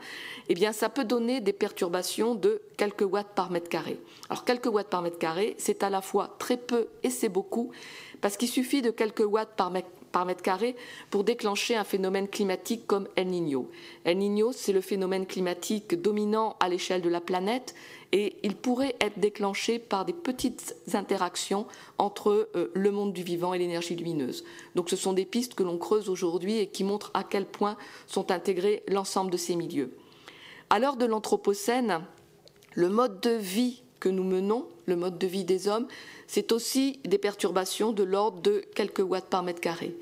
eh 0.49 0.53
bien, 0.53 0.73
ça 0.73 0.89
peut 0.89 1.05
donner 1.05 1.39
des 1.41 1.53
perturbations 1.53 2.35
de 2.35 2.61
quelques 2.77 3.01
watts 3.09 3.33
par 3.35 3.51
mètre 3.51 3.69
carré. 3.69 3.99
Alors, 4.29 4.43
quelques 4.43 4.67
watts 4.67 4.89
par 4.89 5.01
mètre 5.01 5.19
carré, 5.19 5.55
c'est 5.57 5.83
à 5.83 5.89
la 5.89 6.01
fois 6.01 6.35
très 6.39 6.57
peu 6.57 6.87
et 7.03 7.09
c'est 7.09 7.29
beaucoup, 7.29 7.71
parce 8.19 8.37
qu'il 8.37 8.49
suffit 8.49 8.81
de 8.81 8.91
quelques 8.91 9.25
watts 9.25 9.55
par 9.55 9.71
mètre, 9.71 9.89
carré 10.41 10.75
pour 11.09 11.23
déclencher 11.23 11.75
un 11.75 11.83
phénomène 11.83 12.27
climatique 12.27 12.85
comme 12.87 13.07
El 13.15 13.27
Niño. 13.27 13.69
El 14.03 14.17
Niño, 14.17 14.51
c'est 14.51 14.73
le 14.73 14.81
phénomène 14.81 15.25
climatique 15.25 16.01
dominant 16.01 16.55
à 16.59 16.69
l'échelle 16.69 17.01
de 17.01 17.09
la 17.09 17.21
planète 17.21 17.75
et 18.11 18.35
il 18.43 18.55
pourrait 18.55 18.95
être 18.99 19.19
déclenché 19.19 19.79
par 19.79 20.05
des 20.05 20.13
petites 20.13 20.75
interactions 20.93 21.65
entre 21.97 22.49
euh, 22.55 22.71
le 22.73 22.91
monde 22.91 23.13
du 23.13 23.23
vivant 23.23 23.53
et 23.53 23.57
l'énergie 23.57 23.95
lumineuse. 23.95 24.43
Donc 24.75 24.89
ce 24.89 24.95
sont 24.95 25.13
des 25.13 25.25
pistes 25.25 25.55
que 25.55 25.63
l'on 25.63 25.77
creuse 25.77 26.09
aujourd'hui 26.09 26.57
et 26.57 26.67
qui 26.67 26.83
montrent 26.83 27.11
à 27.13 27.23
quel 27.23 27.45
point 27.45 27.77
sont 28.07 28.31
intégrés 28.31 28.83
l'ensemble 28.87 29.31
de 29.31 29.37
ces 29.37 29.55
milieux. 29.55 29.95
À 30.69 30.79
l'heure 30.79 30.97
de 30.97 31.05
l'Anthropocène, 31.05 32.01
le 32.73 32.89
mode 32.89 33.21
de 33.21 33.31
vie 33.31 33.83
que 34.01 34.09
nous 34.09 34.25
menons, 34.25 34.65
le 34.87 34.97
mode 34.97 35.17
de 35.17 35.27
vie 35.27 35.45
des 35.45 35.69
hommes, 35.69 35.87
c'est 36.27 36.51
aussi 36.51 36.99
des 37.05 37.17
perturbations 37.17 37.93
de 37.93 38.03
l'ordre 38.03 38.41
de 38.41 38.65
quelques 38.75 38.99
watts 38.99 39.29
par 39.29 39.43
mètre 39.43 39.61
carré. 39.61 39.95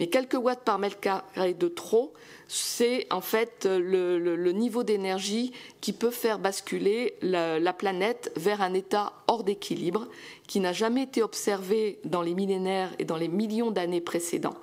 Mais 0.00 0.08
quelques 0.08 0.34
watts 0.34 0.64
par 0.64 0.80
mètre 0.80 0.98
carré 0.98 1.54
de 1.54 1.68
trop, 1.68 2.12
c'est 2.48 3.06
en 3.12 3.20
fait 3.20 3.66
le, 3.70 4.50
niveau 4.52 4.82
d'énergie 4.82 5.52
qui 5.80 5.92
peut 5.92 6.10
faire 6.10 6.38
basculer 6.38 7.14
la, 7.22 7.72
planète 7.72 8.32
vers 8.36 8.62
un 8.62 8.74
état 8.74 9.12
hors 9.28 9.44
d'équilibre 9.44 10.08
qui 10.46 10.58
n'a 10.58 10.72
jamais 10.72 11.04
été 11.04 11.22
observé 11.22 12.00
dans 12.04 12.22
les 12.22 12.34
millénaires 12.34 12.90
et 12.98 13.04
dans 13.04 13.16
les 13.16 13.28
millions 13.28 13.70
d'années 13.70 14.00
précédents. 14.00 14.56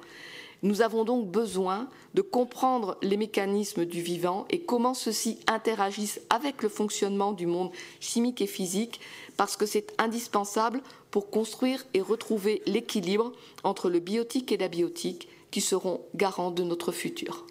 Nous 0.62 0.82
avons 0.82 1.06
donc 1.06 1.28
besoin 1.30 1.88
de 2.14 2.22
comprendre 2.22 2.98
les 3.02 3.18
mécanismes 3.18 3.86
du 3.86 4.02
vivant 4.02 4.46
et 4.50 4.62
comment 4.62 4.94
ceux-ci 4.94 5.40
interagissent 5.48 6.22
avec 6.30 6.64
le 6.64 6.70
fonctionnement 6.70 7.34
du 7.34 7.46
monde 7.46 7.72
chimique 8.00 8.42
et 8.42 8.48
physique, 8.48 9.00
parce 9.38 9.56
que 9.58 9.66
c'est 9.66 9.94
indispensable 9.98 10.82
pour 11.12 11.30
construire 11.30 11.86
et 11.94 12.02
retrouver 12.02 12.62
l'équilibre 12.66 13.32
entre 13.64 13.90
le 13.90 14.00
biotique 14.00 14.52
et 14.52 14.58
la 14.58 14.68
biotique 14.68 15.28
qui 15.52 15.62
seront 15.62 16.02
garants 16.16 16.52
de 16.52 16.64
notre 16.64 16.92
futur. 16.92 17.46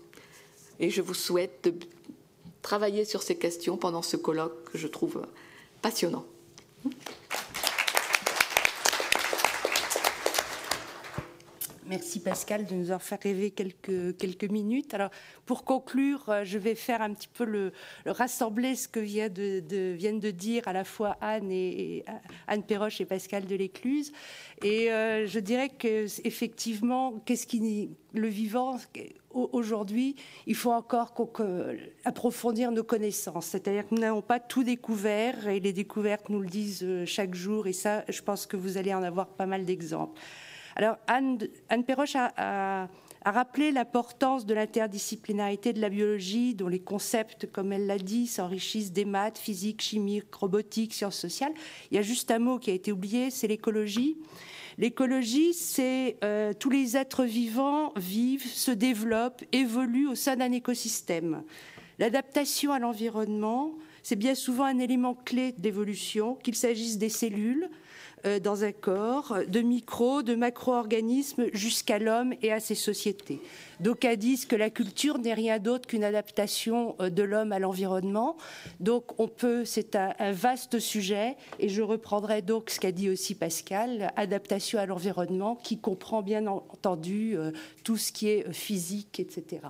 Et 0.80 0.90
je 0.90 1.02
vous 1.02 1.14
souhaite 1.14 1.64
de 1.64 1.74
travailler 2.62 3.04
sur 3.04 3.22
ces 3.22 3.36
questions 3.36 3.76
pendant 3.76 4.02
ce 4.02 4.16
colloque 4.16 4.70
que 4.72 4.78
je 4.78 4.86
trouve 4.86 5.22
passionnant. 5.82 6.24
Merci 11.88 12.20
Pascal 12.20 12.66
de 12.66 12.74
nous 12.74 12.92
en 12.92 12.98
faire 12.98 13.18
rêver 13.22 13.50
quelques, 13.50 14.50
minutes. 14.50 14.92
Alors, 14.92 15.10
pour 15.46 15.64
conclure, 15.64 16.28
euh, 16.28 16.44
je 16.44 16.58
vais 16.58 16.74
faire 16.74 17.00
un 17.00 17.14
petit 17.14 17.28
peu 17.28 17.44
le, 17.44 17.72
rassembler 18.04 18.74
ce 18.74 18.88
que 18.88 19.00
vient 19.00 19.30
de, 19.30 19.62
viennent 19.92 20.20
de 20.20 20.30
dire 20.30 20.68
à 20.68 20.74
la 20.74 20.84
fois 20.84 21.16
Anne 21.22 21.50
et, 21.50 22.04
Anne 22.46 22.62
Perroche 22.62 23.00
et 23.00 23.06
Pascal 23.06 23.46
Delécluse. 23.46 24.12
Et 24.62 24.92
euh, 24.92 25.26
je 25.26 25.38
dirais 25.40 25.70
que 25.70 26.06
effectivement, 26.26 27.22
qu'est-ce 27.24 27.46
qui 27.46 27.90
le 28.12 28.28
vivant 28.28 28.78
aujourd'hui, 29.30 30.16
il 30.46 30.54
faut 30.54 30.72
encore 30.72 31.14
approfondir 32.04 32.70
nos 32.70 32.84
connaissances. 32.84 33.46
C'est-à-dire 33.46 33.88
que 33.88 33.94
nous 33.94 34.00
n'avons 34.00 34.22
pas 34.22 34.40
tout 34.40 34.64
découvert 34.64 35.48
et 35.48 35.60
les 35.60 35.72
découvertes 35.72 36.28
nous 36.28 36.40
le 36.40 36.48
disent 36.48 36.82
euh, 36.82 37.06
chaque 37.06 37.34
jour. 37.34 37.66
Et 37.66 37.72
ça, 37.72 38.04
je 38.08 38.20
pense 38.20 38.46
que 38.46 38.56
vous 38.56 38.76
allez 38.76 38.92
en 38.92 39.02
avoir 39.02 39.28
pas 39.28 39.46
mal 39.46 39.64
d'exemples. 39.64 40.20
Alors 40.78 40.96
Anne, 41.08 41.38
Anne 41.68 41.84
Perroche 41.84 42.14
a, 42.14 42.88
rappelé 43.24 43.72
l'importance 43.72 44.46
de 44.46 44.54
l'interdisciplinarité 44.54 45.72
de 45.72 45.80
la 45.80 45.88
biologie, 45.88 46.54
dont 46.54 46.68
les 46.68 46.78
concepts, 46.78 47.50
comme 47.50 47.72
elle 47.72 47.86
l'a 47.86 47.98
dit, 47.98 48.28
s'enrichissent 48.28 48.92
des 48.92 49.04
maths, 49.04 49.38
physique, 49.38 49.82
chimie, 49.82 50.22
robotique, 50.32 50.94
sciences 50.94 51.18
sociales. 51.18 51.52
Il 51.90 51.96
y 51.96 51.98
a 51.98 52.02
juste 52.02 52.30
un 52.30 52.38
mot 52.38 52.58
qui 52.58 52.70
a 52.70 52.74
été 52.74 52.92
oublié, 52.92 53.30
c'est 53.30 53.48
l'écologie. 53.48 54.16
L'écologie, 54.78 55.52
c'est 55.52 56.16
euh, 56.22 56.52
tous 56.54 56.70
les 56.70 56.96
êtres 56.96 57.24
vivants 57.24 57.92
vivent, 57.96 58.46
se 58.46 58.70
développent, 58.70 59.42
évoluent 59.50 60.08
au 60.08 60.14
sein 60.14 60.36
d'un 60.36 60.52
écosystème. 60.52 61.42
L'adaptation 61.98 62.72
à 62.72 62.78
l'environnement, 62.78 63.74
c'est 64.04 64.16
bien 64.16 64.36
souvent 64.36 64.64
un 64.64 64.78
élément 64.78 65.14
clé 65.14 65.52
d'évolution, 65.58 66.36
qu'il 66.36 66.54
s'agisse 66.54 66.96
des 66.96 67.08
cellules, 67.08 67.68
euh, 68.26 68.40
dans 68.40 68.64
un 68.64 68.72
corps, 68.72 69.38
de 69.46 69.60
micro, 69.60 70.22
de 70.22 70.34
macro-organismes 70.34 71.46
jusqu'à 71.52 71.98
l'homme 71.98 72.34
et 72.42 72.52
à 72.52 72.60
ses 72.60 72.74
sociétés. 72.74 73.40
D'aucuns 73.80 74.16
disent 74.16 74.44
que 74.44 74.56
la 74.56 74.70
culture 74.70 75.18
n'est 75.18 75.34
rien 75.34 75.60
d'autre 75.60 75.86
qu'une 75.86 76.02
adaptation 76.02 76.96
euh, 77.00 77.10
de 77.10 77.22
l'homme 77.22 77.52
à 77.52 77.60
l'environnement. 77.60 78.36
Donc 78.80 79.18
on 79.20 79.28
peut, 79.28 79.64
c'est 79.64 79.94
un, 79.94 80.32
vaste 80.32 80.80
sujet, 80.80 81.36
et 81.60 81.68
je 81.68 81.82
reprendrai 81.82 82.42
donc 82.42 82.70
ce 82.70 82.80
qu'a 82.80 82.90
dit 82.90 83.08
aussi 83.08 83.34
Pascal, 83.34 84.12
adaptation 84.16 84.80
à 84.80 84.86
l'environnement, 84.86 85.54
qui 85.54 85.78
comprend 85.78 86.22
bien 86.22 86.46
entendu 86.46 87.36
euh, 87.36 87.52
tout 87.84 87.96
ce 87.96 88.10
qui 88.10 88.28
est 88.28 88.52
physique, 88.52 89.20
etc. 89.20 89.62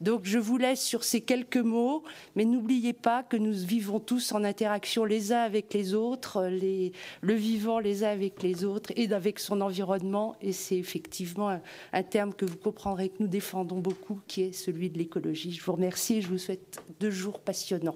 Donc 0.00 0.22
je 0.24 0.38
vous 0.38 0.58
laisse 0.58 0.82
sur 0.82 1.04
ces 1.04 1.20
quelques 1.20 1.56
mots, 1.56 2.02
mais 2.34 2.44
n'oubliez 2.44 2.92
pas 2.92 3.22
que 3.22 3.36
nous 3.36 3.52
vivons 3.52 4.00
tous 4.00 4.32
en 4.32 4.42
interaction 4.42 5.04
les 5.04 5.32
uns 5.32 5.42
avec 5.42 5.72
les 5.72 5.94
autres, 5.94 6.50
le 7.20 7.34
vivant 7.34 7.71
les 7.78 8.04
uns 8.04 8.10
avec 8.10 8.42
les 8.42 8.64
autres 8.64 8.92
et 8.96 9.12
avec 9.12 9.38
son 9.38 9.60
environnement. 9.60 10.36
Et 10.40 10.52
c'est 10.52 10.76
effectivement 10.76 11.60
un, 11.92 12.02
terme 12.02 12.34
que 12.34 12.44
vous 12.44 12.56
comprendrez 12.56 13.08
que 13.08 13.16
nous 13.20 13.28
défendons 13.28 13.78
beaucoup, 13.78 14.20
qui 14.26 14.42
est 14.42 14.52
celui 14.52 14.90
de 14.90 14.98
l'écologie. 14.98 15.52
Je 15.52 15.62
vous 15.62 15.72
remercie 15.72 16.16
et 16.16 16.22
je 16.22 16.28
vous 16.28 16.38
souhaite 16.38 16.82
deux 17.00 17.10
jours 17.10 17.40
passionnants. 17.40 17.94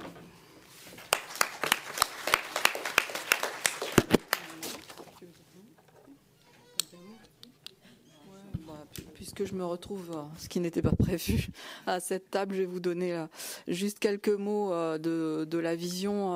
Que 9.34 9.44
je 9.44 9.54
me 9.54 9.64
retrouve, 9.64 10.10
euh, 10.12 10.22
ce 10.38 10.48
qui 10.48 10.60
n'était 10.60 10.82
pas 10.82 10.92
prévu, 10.92 11.48
à 11.86 12.00
cette 12.00 12.30
table, 12.30 12.54
je 12.54 12.60
vais 12.60 12.66
vous 12.66 12.80
donner 12.80 13.14
euh, 13.14 13.26
juste 13.68 13.98
quelques 13.98 14.28
mots 14.28 14.72
euh, 14.72 14.98
de, 14.98 15.58
la 15.58 15.74
vision 15.74 16.32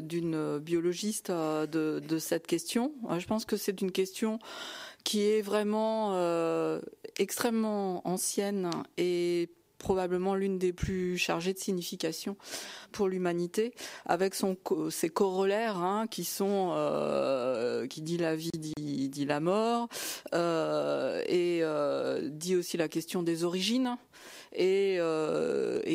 d'une 0.00 0.58
biologiste 0.58 1.30
de, 1.30 2.18
cette 2.18 2.46
question. 2.46 2.92
Je 3.18 3.26
pense 3.26 3.46
que 3.46 3.56
c'est 3.56 3.80
une 3.80 3.90
question 3.90 4.38
qui 5.02 5.22
est 5.22 5.40
vraiment 5.40 6.14
extrêmement 7.18 8.06
ancienne 8.06 8.70
et 8.98 9.48
probablement 9.82 10.34
l'une 10.34 10.58
des 10.58 10.72
plus 10.72 11.18
chargées 11.18 11.52
de 11.52 11.58
signification 11.58 12.36
pour 12.92 13.08
l'humanité, 13.08 13.74
avec 14.06 14.34
son, 14.34 14.56
ses 14.90 15.10
corollaires 15.10 15.76
hein, 15.76 16.06
qui 16.08 16.24
sont 16.24 16.70
euh, 16.72 17.86
qui 17.88 18.00
dit 18.00 18.16
la 18.16 18.36
vie 18.36 18.50
dit, 18.52 19.24
la 19.26 19.40
mort 19.40 19.88
euh, 20.34 21.20
et 21.26 21.60
euh, 21.62 22.28
dit 22.30 22.56
aussi 22.56 22.76
la 22.76 22.88
question 22.88 23.22
des 23.22 23.44
origines 23.44 23.96
et, 24.54 24.98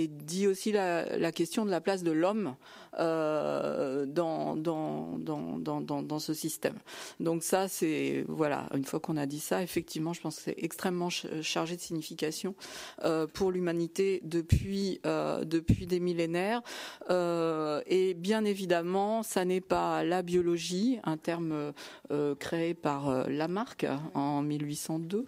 dit 0.09 0.47
aussi 0.47 0.71
la, 0.71 1.31
question 1.31 1.65
de 1.65 1.71
la 1.71 1.81
place 1.81 2.03
de 2.03 2.11
l'homme 2.11 2.55
euh, 2.99 4.05
dans, 4.05 4.55
dans, 4.55 5.17
dans, 5.17 5.81
dans, 5.81 6.03
dans 6.03 6.19
ce 6.19 6.33
système. 6.33 6.75
Donc 7.19 7.43
ça, 7.43 7.67
c'est 7.67 8.25
voilà. 8.27 8.67
Une 8.73 8.85
fois 8.85 8.99
qu'on 8.99 9.17
a 9.17 9.25
dit 9.25 9.39
ça, 9.39 9.61
effectivement, 9.63 10.13
je 10.13 10.21
pense 10.21 10.37
que 10.37 10.43
c'est 10.43 10.55
extrêmement 10.57 11.09
chargé 11.09 11.75
de 11.75 11.81
signification 11.81 12.55
euh, 13.03 13.27
pour 13.27 13.51
l'humanité 13.51 14.21
depuis 14.23 14.99
euh, 15.05 15.43
depuis 15.45 15.87
des 15.87 15.99
millénaires. 15.99 16.61
Euh, 17.09 17.81
et 17.87 18.13
bien 18.13 18.45
évidemment, 18.45 19.23
ça 19.23 19.45
n'est 19.45 19.61
pas 19.61 20.03
la 20.03 20.21
biologie, 20.21 20.99
un 21.03 21.17
terme 21.17 21.73
euh, 22.11 22.35
créé 22.35 22.73
par 22.73 23.09
euh, 23.09 23.27
Lamarck 23.27 23.85
en 24.13 24.41
1802, 24.41 25.25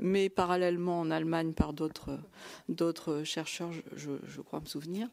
mais 0.00 0.28
parallèlement 0.28 1.00
en 1.00 1.10
Allemagne 1.10 1.52
par 1.52 1.72
d'autres 1.72 2.18
d'autres 2.68 3.22
chercheurs, 3.24 3.70
je, 3.72 4.10
je, 4.26 4.40
crois 4.40 4.60
me 4.60 4.66
souvenir. 4.66 5.08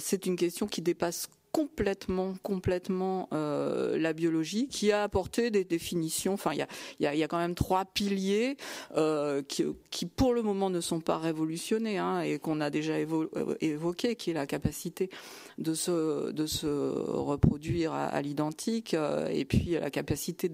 c'est 0.00 0.26
une 0.26 0.36
question 0.36 0.66
qui 0.72 0.82
dépasse 0.82 1.28
complètement, 1.52 2.34
complètement 2.42 3.28
euh, 3.34 3.98
la 3.98 4.14
biologie, 4.14 4.68
qui 4.68 4.90
a 4.90 5.02
apporté 5.02 5.50
des 5.50 5.64
définitions. 5.64 6.36
Il 6.50 6.66
y 7.00 7.22
a, 7.22 7.28
quand 7.28 7.38
même 7.38 7.54
trois 7.54 7.84
piliers 7.84 8.56
euh, 8.96 9.42
qui, 9.42 9.66
qui, 9.90 10.06
pour 10.06 10.32
le 10.32 10.42
moment, 10.42 10.70
ne 10.70 10.80
sont 10.80 11.00
pas 11.00 11.18
révolutionnés 11.18 11.98
hein, 11.98 12.22
et 12.22 12.38
qu'on 12.38 12.60
a 12.62 12.70
déjà 12.70 12.98
évo 12.98 13.28
euh, 13.36 13.54
évoqué, 13.60 14.16
qui 14.16 14.30
est 14.30 14.34
la 14.34 14.46
capacité 14.46 15.10
de 15.58 15.74
se, 15.74 16.30
de 16.30 16.46
se 16.46 16.66
reproduire 16.66 17.92
à, 17.92 18.20
l'identique 18.22 18.94
euh, 18.94 19.28
et 19.28 19.44
puis 19.44 19.70
la 19.72 19.90
capacité 19.90 20.50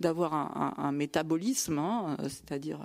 d'avoir 0.00 0.34
un, 0.34 0.92
métabolisme, 0.92 1.78
hein, 1.78 2.16
c'est-à-dire 2.22 2.80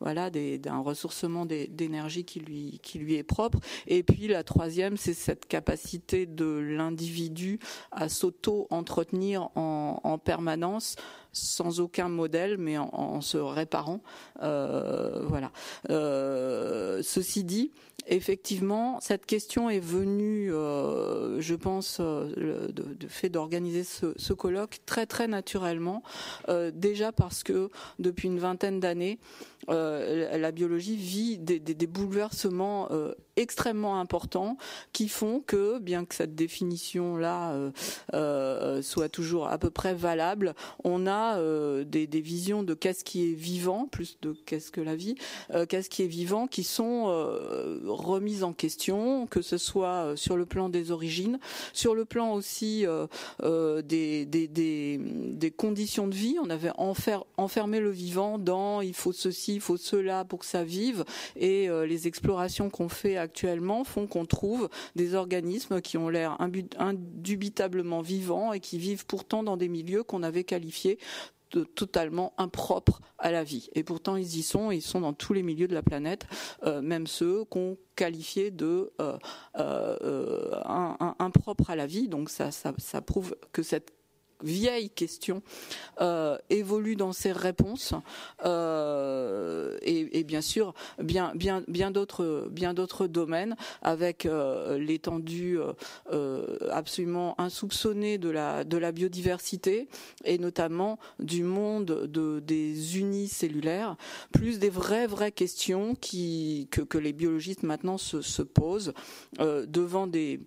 voilà, 0.00 0.30
des, 0.30 0.60
un 0.66 0.80
ressourcement 0.80 1.46
d'énergie 1.46 2.24
qui 2.24 2.40
lui, 2.40 2.80
qui 2.82 2.98
lui 2.98 3.14
est 3.14 3.22
propre. 3.22 3.60
Et 3.86 4.02
puis 4.02 4.26
la 4.26 4.42
troisième, 4.42 4.96
c'est 4.96 5.14
cette 5.14 5.46
capacité 5.46 6.26
de 6.26 6.44
l'individu 6.44 6.94
individu 6.94 7.58
à 7.90 8.08
s'auto-entretenir 8.08 9.48
en, 9.56 10.00
en, 10.02 10.18
permanence 10.18 10.96
sans 11.34 11.80
aucun 11.80 12.08
modèle, 12.08 12.56
mais 12.58 12.78
en, 12.78 13.20
se 13.20 13.36
réparant. 13.36 14.00
Euh, 14.42 15.24
voilà. 15.26 15.50
Euh, 15.90 17.02
ceci 17.02 17.44
dit, 17.44 17.72
effectivement, 18.06 18.98
cette 19.00 19.26
question 19.26 19.68
est 19.68 19.80
venue, 19.80 20.52
euh, 20.52 21.40
je 21.40 21.54
pense, 21.54 21.98
euh, 22.00 22.68
de, 22.68 23.08
fait 23.08 23.28
d'organiser 23.28 23.84
ce, 23.84 24.32
colloque 24.32 24.78
très 24.86 25.06
très 25.06 25.28
naturellement, 25.28 26.02
déjà 26.72 27.12
parce 27.12 27.42
que 27.42 27.70
depuis 27.98 28.28
une 28.28 28.38
vingtaine 28.38 28.80
d'années, 28.80 29.18
la 29.68 30.52
biologie 30.52 30.96
vit 30.96 31.38
des, 31.38 31.60
des, 31.60 31.74
des 31.74 31.86
bouleversements 31.86 32.88
extrêmement 33.36 34.00
importants 34.00 34.56
qui 34.92 35.08
font 35.08 35.42
que, 35.44 35.78
bien 35.78 36.04
que 36.04 36.14
cette 36.14 36.34
définition-là 36.34 37.52
euh, 37.52 37.70
euh, 38.14 38.82
soit 38.82 39.08
toujours 39.08 39.48
à 39.48 39.58
peu 39.58 39.70
près 39.70 39.94
valable, 39.94 40.54
on 40.84 41.06
a 41.06 41.38
euh, 41.38 41.84
des, 41.84 42.06
visions 42.06 42.62
de 42.62 42.74
qu'est-ce 42.74 43.04
qui 43.04 43.30
est 43.30 43.34
vivant, 43.34 43.86
plus 43.86 44.18
de 44.22 44.34
qu'est-ce 44.46 44.70
que 44.70 44.80
la 44.80 44.96
vie, 44.96 45.16
qu'est-ce 45.68 45.90
qui 45.90 46.02
est 46.02 46.08
vivant, 46.08 46.46
qui 46.46 46.62
sont 46.64 47.04
remises 47.86 48.44
en 48.44 48.52
question, 48.52 49.26
que 49.26 49.42
ce 49.42 49.58
soit 49.58 50.12
sur 50.16 50.36
le 50.36 50.46
plan 50.46 50.68
des 50.68 50.90
origines, 50.90 51.38
sur 51.72 51.94
le 51.94 52.04
plan 52.04 52.32
aussi 52.32 52.86
des, 53.42 54.24
des, 54.26 54.48
des, 54.48 55.50
conditions 55.50 56.06
de 56.06 56.14
vie. 56.14 56.36
On 56.42 56.50
avait 56.50 56.70
enfer, 56.76 57.24
enfermé 57.36 57.80
le 57.80 57.90
vivant 57.90 58.38
dans 58.38 58.80
il 58.80 58.94
faut 58.94 59.12
ceci, 59.12 59.54
il 59.56 59.60
faut 59.60 59.76
cela 59.76 60.24
pour 60.24 60.38
que 60.40 60.46
ça 60.46 60.64
vive, 60.64 61.04
et 61.36 61.68
les 61.86 62.06
explorations 62.06 62.70
qu'on 62.70 62.88
fait 62.88 63.18
actuellement 63.24 63.84
font 63.84 64.06
qu'on 64.06 64.26
trouve 64.26 64.68
des 64.94 65.14
organismes 65.14 65.80
qui 65.80 65.98
ont 65.98 66.08
l'air 66.08 66.38
indubitablement 66.78 68.00
vivants 68.00 68.52
et 68.52 68.60
qui 68.60 68.78
vivent 68.78 69.06
pourtant 69.06 69.42
dans 69.42 69.56
des 69.56 69.68
milieux 69.68 70.02
qu'on 70.02 70.22
avait 70.22 70.44
qualifiés 70.44 70.98
de 71.54 71.64
totalement 71.64 72.34
impropres 72.36 73.00
à 73.18 73.30
la 73.30 73.44
vie. 73.44 73.68
Et 73.74 73.84
pourtant, 73.84 74.16
ils 74.16 74.36
y 74.36 74.42
sont, 74.42 74.70
ils 74.70 74.82
sont 74.82 75.00
dans 75.00 75.12
tous 75.12 75.32
les 75.32 75.42
milieux 75.42 75.68
de 75.68 75.74
la 75.74 75.82
planète, 75.82 76.26
euh, 76.64 76.82
même 76.82 77.06
ceux 77.06 77.44
qu'on 77.44 77.78
qualifiait 77.94 78.50
de 78.50 78.92
euh, 79.00 79.16
euh, 79.56 80.60
à 80.64 81.76
la 81.76 81.86
vie. 81.86 82.08
Donc 82.08 82.28
ça 82.30 83.00
prouve 83.02 83.36
que 83.52 83.62
cette 83.62 83.92
vieille 84.44 84.90
question 84.90 85.42
euh, 86.00 86.36
évolue 86.50 86.96
dans 86.96 87.12
ses 87.12 87.32
réponses 87.32 87.94
euh, 88.44 89.76
et, 89.82 90.24
bien 90.24 90.40
sûr 90.40 90.74
bien 90.98 91.32
bien 91.34 91.62
bien 91.68 91.90
d'autres 91.90 92.48
bien 92.50 92.74
d'autres 92.74 93.06
domaines 93.06 93.56
avec 93.82 94.26
euh, 94.26 94.78
l'étendue 94.78 95.58
absolument 96.70 97.34
insoupçonnée 97.40 98.18
de 98.18 98.28
la 98.28 98.64
de 98.64 98.76
la 98.76 98.92
biodiversité 98.92 99.88
et 100.24 100.38
notamment 100.38 100.98
du 101.18 101.42
monde 101.42 102.06
de 102.06 102.40
des 102.40 102.98
unicellulaires 102.98 103.96
plus 104.32 104.58
des 104.58 104.70
vraies 104.70 105.06
vraies 105.06 105.32
questions 105.32 105.94
qui 105.94 106.68
que, 106.70 106.98
les 106.98 107.12
biologistes 107.12 107.62
maintenant 107.62 107.98
se, 107.98 108.20
se 108.22 108.42
posent 108.42 108.92
devant 109.38 110.06
des 110.06 110.40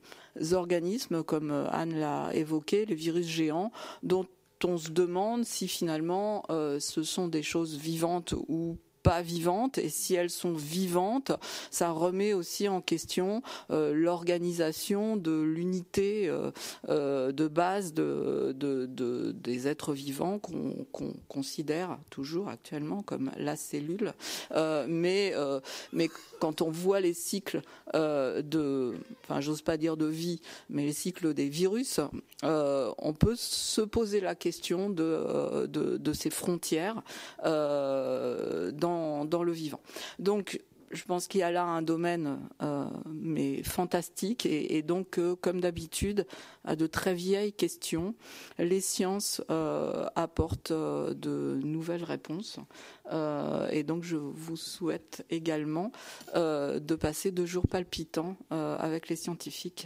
organismes, 0.53 1.23
comme 1.23 1.51
euh, 1.51 1.67
Anne 1.71 1.99
l'a 1.99 2.29
évoqué, 2.33 2.85
les 2.85 2.95
virus 2.95 3.27
géants, 3.27 3.71
dont 4.03 4.25
on 4.63 4.77
se 4.77 4.89
demande 4.89 5.45
si 5.45 5.67
finalement 5.67 6.43
euh, 6.49 6.79
ce 6.79 7.03
sont 7.03 7.27
des 7.27 7.43
choses 7.43 7.77
vivantes 7.77 8.33
ou 8.47 8.77
vivantes 9.21 9.77
et 9.77 9.89
si 9.89 10.15
elles 10.15 10.29
sont 10.29 10.53
vivantes, 10.53 11.31
ça 11.71 11.91
remet 11.91 12.33
aussi 12.33 12.67
en 12.67 12.81
question 12.81 13.41
euh, 13.71 13.93
l'organisation 13.93 15.17
de 15.17 15.41
l'unité 15.41 16.27
euh, 16.27 16.51
euh, 16.89 17.31
de 17.31 17.47
base 17.47 17.93
de, 17.93 18.53
de, 18.57 18.85
de, 18.85 19.31
des 19.31 19.67
êtres 19.67 19.93
vivants 19.93 20.39
qu'on 20.39 20.85
qu 20.93 21.03
considère 21.27 21.97
toujours 22.09 22.49
actuellement 22.49 23.01
comme 23.01 23.31
la 23.37 23.55
cellule. 23.55 24.13
Mais, 24.87 25.33
mais 25.93 26.09
quand 26.39 26.61
on 26.61 26.69
voit 26.69 26.99
les 26.99 27.13
cycles 27.13 27.61
de, 27.93 28.95
enfin 29.23 29.41
j'ose 29.41 29.61
pas 29.61 29.77
dire 29.77 29.97
de 29.97 30.05
vie, 30.05 30.41
mais 30.69 30.85
les 30.85 30.93
cycles 30.93 31.33
des 31.33 31.49
virus, 31.49 31.99
on 32.43 33.13
peut 33.17 33.35
se 33.35 33.81
poser 33.81 34.19
la 34.19 34.35
question 34.35 34.89
de, 34.89 35.67
de 35.67 36.13
ces 36.13 36.29
frontières 36.29 37.01
dans 37.43 38.96
dans, 39.25 39.43
le 39.43 39.51
vivant. 39.51 39.81
Donc, 40.19 40.59
je 40.91 41.03
pense 41.03 41.27
qu'il 41.27 41.41
y 41.41 41.43
a 41.43 41.51
là 41.51 41.63
un 41.63 41.81
domaine 41.81 42.39
euh, 42.61 42.85
mais 43.11 43.61
fantastique 43.63 44.45
et, 44.45 44.81
donc 44.81 45.17
euh, 45.17 45.35
comme 45.35 45.59
d'habitude 45.59 46.25
à 46.63 46.75
de 46.75 46.87
très 46.87 47.13
vieilles 47.13 47.53
questions 47.53 48.15
les 48.57 48.79
sciences 48.79 49.41
euh, 49.49 50.07
apportent 50.15 50.71
de 50.71 51.59
nouvelles 51.63 52.03
réponses 52.03 52.59
et 53.71 53.83
donc 53.83 54.03
je 54.03 54.17
vous 54.17 54.57
souhaite 54.57 55.25
également 55.29 55.91
de 56.35 56.95
passer 56.95 57.31
deux 57.31 57.45
jours 57.45 57.67
palpitants 57.67 58.35
avec 58.49 59.07
les 59.07 59.15
scientifiques 59.15 59.85